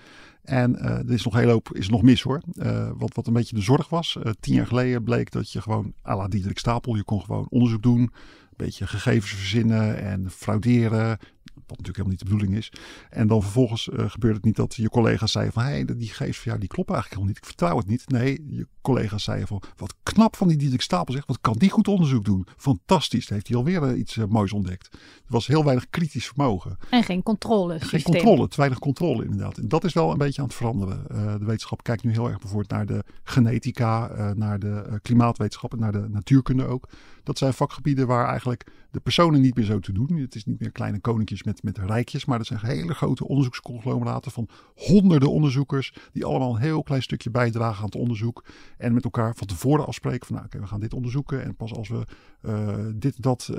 [0.43, 2.43] En uh, er is nog heel hoop, is nog mis hoor.
[2.55, 4.17] Uh, wat, wat een beetje de zorg was.
[4.19, 7.47] Uh, tien jaar geleden bleek dat je gewoon, à la Diederik Stapel, je kon gewoon
[7.49, 8.01] onderzoek doen.
[8.01, 11.19] Een beetje gegevens verzinnen en frauderen.
[11.67, 12.73] Wat natuurlijk helemaal niet de bedoeling is.
[13.11, 15.63] En dan vervolgens uh, gebeurt het niet dat je collega's zeiden van...
[15.63, 17.37] hé, hey, die gegevens van jou die kloppen eigenlijk helemaal niet.
[17.37, 18.09] Ik vertrouw het niet.
[18.09, 19.63] Nee, je collega's zeiden van...
[19.77, 21.27] wat knap van die Diederik Stapel zegt.
[21.27, 22.47] Wat kan die goed onderzoek doen.
[22.57, 23.29] Fantastisch.
[23.29, 24.89] heeft hij alweer uh, iets uh, moois ontdekt.
[24.93, 26.79] Er was heel weinig kritisch vermogen.
[26.91, 27.81] En geen controle.
[27.81, 28.49] Geen controle.
[28.49, 29.59] Te weinig controle inderdaad.
[29.59, 31.05] En dat is wel een beetje aan het veranderen.
[31.39, 34.11] de wetenschap kijkt nu heel erg bijvoorbeeld naar de genetica...
[34.35, 36.89] naar de klimaatwetenschappen, naar de natuurkunde ook.
[37.27, 40.17] Dat zijn vakgebieden waar eigenlijk de personen niet meer zo te doen.
[40.17, 44.31] Het is niet meer kleine koninkjes met, met rijkjes, maar dat zijn hele grote onderzoeksconglomeraten
[44.31, 48.45] van honderden onderzoekers die allemaal een heel klein stukje bijdragen aan het onderzoek
[48.79, 51.73] en met elkaar van tevoren afspreken van nou oké, we gaan dit onderzoeken en pas
[51.73, 52.07] als we
[52.43, 53.59] uh, dit dat uh,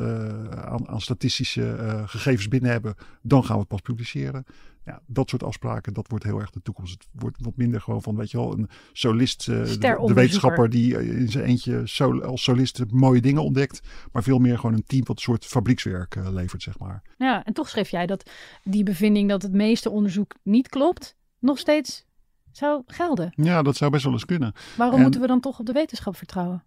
[0.49, 4.45] aan, aan, statistische uh, gegevens binnen hebben, dan gaan we het pas publiceren.
[4.87, 6.93] Ja, dat soort afspraken, dat wordt heel erg de toekomst.
[6.93, 10.69] Het wordt wat minder gewoon van, weet je wel, een solist, uh, de, de, wetenschapper
[10.69, 13.81] die in zijn eentje sol, als solist mooie dingen ontdekt,
[14.11, 17.01] maar veel meer gewoon een team wat een soort fabriekswerk uh, levert, zeg maar.
[17.17, 18.29] Ja, en toch schreef jij dat
[18.63, 22.05] die bevinding dat het meeste onderzoek niet klopt, nog steeds
[22.51, 23.33] zou gelden.
[23.35, 24.53] Ja, dat zou best wel eens kunnen.
[24.77, 26.63] Waarom en, moeten we dan toch op de wetenschap vertrouwen?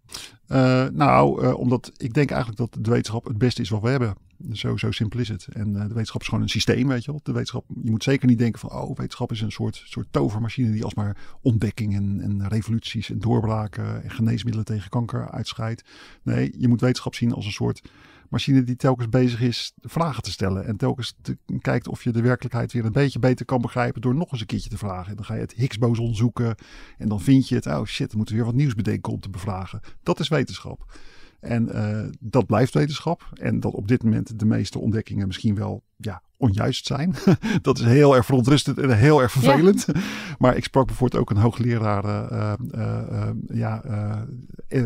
[0.47, 4.15] Uh, nou, omdat ik denk eigenlijk dat de wetenschap het beste is wat we hebben.
[4.51, 5.47] Zo, zo simpel is het.
[5.47, 7.19] En uh, de wetenschap is gewoon een systeem, weet je wel.
[7.23, 10.71] De wetenschap, je moet zeker niet denken van, oh, wetenschap is een soort, soort tovermachine
[10.71, 15.83] die alsmaar ontdekkingen en revoluties en doorbraken en geneesmiddelen tegen kanker uitscheidt.
[16.23, 17.81] Nee, je moet wetenschap zien als een soort
[18.31, 20.65] machine die telkens bezig is vragen te stellen.
[20.65, 24.15] En telkens te, kijkt of je de werkelijkheid weer een beetje beter kan begrijpen door
[24.15, 25.09] nog eens een keertje te vragen.
[25.09, 26.55] En dan ga je het Higgs-boson zoeken
[26.97, 29.19] en dan vind je het, oh shit, dan moeten we weer wat nieuws bedenken om
[29.19, 29.79] te bevragen.
[30.03, 30.93] Dat is wetenschap.
[31.41, 33.29] En uh, dat blijft wetenschap.
[33.33, 37.15] En dat op dit moment de meeste ontdekkingen misschien wel ja, onjuist zijn.
[37.61, 39.85] dat is heel erg verontrustend en heel erg vervelend.
[39.87, 40.01] Ja.
[40.37, 43.81] Maar ik sprak bijvoorbeeld ook een hoogleraar, uh, uh, ja,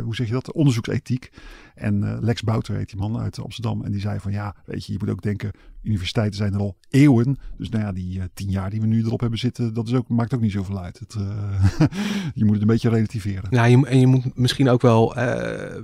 [0.04, 1.32] hoe zeg je dat, onderzoeksethiek.
[1.76, 3.84] En uh, Lex Bouter heet die man uit Amsterdam.
[3.84, 5.52] En die zei van ja, weet je, je moet ook denken,
[5.82, 7.38] universiteiten zijn er al eeuwen.
[7.58, 9.94] Dus nou ja, die uh, tien jaar die we nu erop hebben zitten, dat is
[9.94, 11.00] ook, maakt ook niet zoveel uit.
[11.00, 11.66] Het, uh,
[12.34, 13.70] je moet het een beetje relativeren.
[13.70, 15.14] Je, en je moet misschien ook wel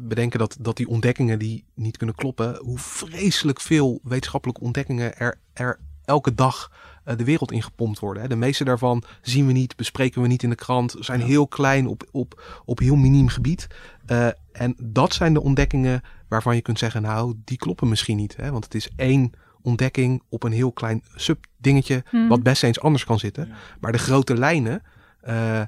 [0.02, 5.40] bedenken dat, dat die ontdekkingen die niet kunnen kloppen, hoe vreselijk veel wetenschappelijke ontdekkingen er,
[5.54, 6.72] er elke dag
[7.04, 8.30] de wereld ingepompt worden.
[8.30, 11.88] De meeste daarvan zien we niet, bespreken we niet in de krant, zijn heel klein
[11.88, 13.68] op, op, op heel miniem gebied.
[14.12, 18.36] Uh, en dat zijn de ontdekkingen waarvan je kunt zeggen, nou, die kloppen misschien niet.
[18.36, 18.52] Hè?
[18.52, 19.32] Want het is één
[19.62, 22.28] ontdekking op een heel klein subdingetje, hmm.
[22.28, 23.50] wat best eens anders kan zitten.
[23.80, 24.84] Maar de grote lijnen,
[25.24, 25.68] uh, eh,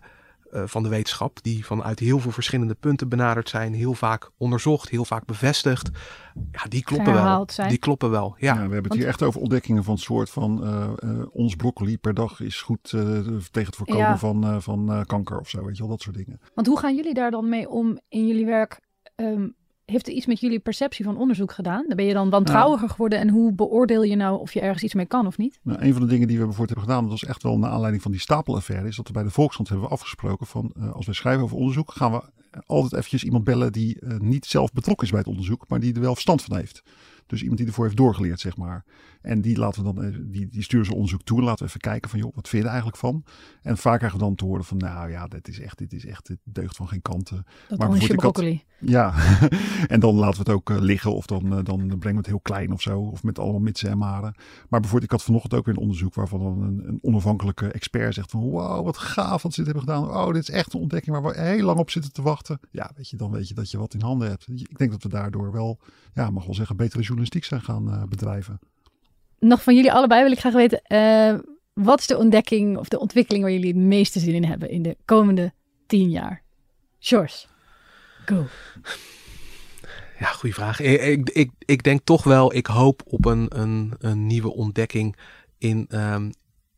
[0.66, 5.06] van de wetenschap, die vanuit heel veel verschillende punten benaderd zijn, heel vaak onderzocht, heel
[5.06, 5.90] vaak bevestigd.
[6.52, 7.48] Ja, die kloppen wel.
[7.52, 7.70] Zijn.
[7.70, 8.36] Die kloppen wel.
[8.38, 8.54] Ja.
[8.54, 8.68] ja.
[8.68, 11.98] we hebben het hier echt over ontdekkingen van het soort van uh, uh, ons broccoli
[11.98, 15.92] per dag is goed tegen het voorkomen van, van kanker of zo, weet je wel,
[15.92, 16.40] dat soort dingen.
[16.54, 18.82] Want hoe gaan jullie daar dan mee om in jullie werk?
[19.16, 19.56] Um,
[19.86, 21.86] heeft er iets met jullie perceptie van onderzoek gedaan?
[21.88, 24.94] Dan ben je dan wantrouwiger geworden en hoe beoordeel je nou of je ergens iets
[24.94, 25.60] mee kan of niet?
[25.62, 27.72] Nou, een van de dingen die we bijvoorbeeld hebben gedaan, dat was echt wel naar
[27.72, 31.06] aanleiding van die stapelaffaire, is dat we bij de Volkskrant hebben afgesproken van uh, als
[31.06, 32.22] wij schrijven over onderzoek, gaan we
[32.66, 35.94] altijd eventjes iemand bellen die uh, niet zelf betrokken is bij het onderzoek, maar die
[35.94, 36.84] er wel verstand van heeft.
[37.28, 38.86] Dus iemand die ervoor heeft doorgeleerd, zeg maar.
[39.24, 41.42] En die, laten we dan, eh, die, die sturen ze onderzoek toe.
[41.42, 43.24] Laten we even kijken van, joh, wat vind je er eigenlijk van?
[43.62, 46.06] En vaak krijgen we dan te horen van, nou ja, dit is echt, dit is
[46.06, 47.46] echt, dit deugt van geen kanten.
[47.68, 48.64] Dat maar je broccoli.
[48.80, 49.14] Had, ja,
[49.94, 52.26] en dan laten we het ook uh, liggen of dan, uh, dan brengen we het
[52.26, 53.00] heel klein of zo.
[53.00, 54.36] Of met allemaal mitsen en maren.
[54.70, 58.32] Maar bijvoorbeeld, ik had vanochtend ook weer een onderzoek waarvan een, een onafhankelijke expert zegt
[58.32, 60.10] van, wow, wat gaaf wat ze dit hebben gedaan.
[60.10, 62.60] Oh, dit is echt een ontdekking waar we heel lang op zitten te wachten.
[62.72, 64.48] Ja, weet je, dan weet je dat je wat in handen hebt.
[64.48, 65.80] Ik denk dat we daardoor wel,
[66.14, 68.60] ja, mag wel zeggen, betere journalistiek zijn gaan uh, bedrijven
[69.44, 70.82] nog van jullie allebei wil ik graag weten.
[70.88, 71.40] Uh,
[71.74, 74.82] wat is de ontdekking of de ontwikkeling waar jullie het meeste zin in hebben in
[74.82, 75.54] de komende
[75.88, 76.42] tien jaar?
[77.00, 77.46] George,
[78.26, 78.46] go.
[80.20, 80.80] Ja, goede vraag.
[80.80, 85.16] Ik, ik, ik, denk toch wel, ik hoop op een, een, een nieuwe ontdekking
[85.58, 86.32] in, um,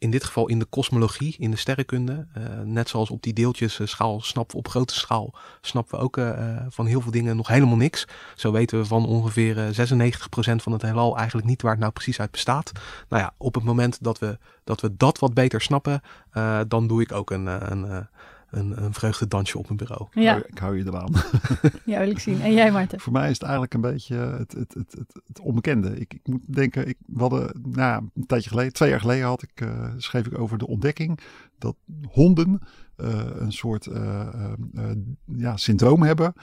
[0.06, 2.28] in dit geval in de kosmologie, in de sterrenkunde.
[2.38, 6.58] Uh, net zoals op die deeltjesschaal snappen we op grote schaal snappen we ook uh,
[6.70, 8.08] van heel veel dingen nog helemaal niks.
[8.36, 9.58] Zo weten we van ongeveer 96%
[10.56, 12.72] van het heelal eigenlijk niet waar het nou precies uit bestaat.
[13.10, 16.02] Nou ja, op het moment dat we dat, we dat wat beter snappen,
[16.68, 18.08] dan doe ik ook een, een,
[18.50, 20.08] een, een vreugdedansje op mijn bureau.
[20.12, 20.44] Ja.
[20.48, 21.12] Ik hou je eraan.
[21.86, 22.42] ja, wil ik zien.
[22.42, 23.00] En jij, Marten?
[23.00, 26.00] Voor mij is het eigenlijk een beetje het, het, het, het, het onbekende.
[26.00, 29.44] Ik, ik, moet denken, ik, we hadden, nou, een tijdje geleden, twee jaar geleden had
[29.44, 31.20] ik, uh, schreef ik over de ontdekking
[31.58, 31.76] dat
[32.12, 32.60] honden
[32.98, 34.28] uh, een soort uh,
[35.26, 36.34] ja, syndroom hebben.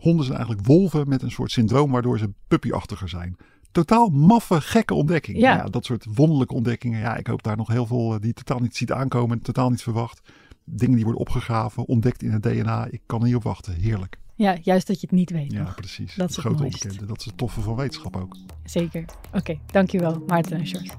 [0.00, 3.36] honden zijn eigenlijk wolven met een soort syndroom waardoor ze puppyachtiger zijn
[3.72, 5.38] totaal maffe, gekke ontdekking.
[5.38, 5.56] Ja.
[5.56, 5.64] ja.
[5.64, 7.00] dat soort wonderlijke ontdekkingen.
[7.00, 10.20] Ja, ik hoop daar nog heel veel die totaal niet ziet aankomen, totaal niet verwacht
[10.64, 12.86] dingen die worden opgegraven, ontdekt in het DNA.
[12.90, 13.74] Ik kan er niet op wachten.
[13.74, 14.18] Heerlijk.
[14.34, 15.52] Ja, juist dat je het niet weet.
[15.52, 16.14] Ja, precies.
[16.14, 17.06] Dat is het grote onbekende.
[17.06, 18.36] Dat is het toffe van wetenschap ook.
[18.64, 19.04] Zeker.
[19.32, 20.92] Oké, dankjewel Maarten en George.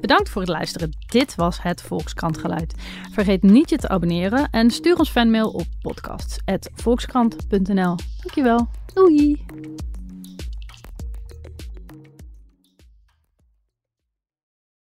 [0.00, 0.96] Bedankt voor het luisteren.
[1.06, 2.74] Dit was het Volkskrant Geluid.
[3.12, 7.96] Vergeet niet je te abonneren en stuur ons fanmail op podcasts.volkskrant.nl.
[8.20, 8.68] Dankjewel.
[8.94, 9.44] Doei!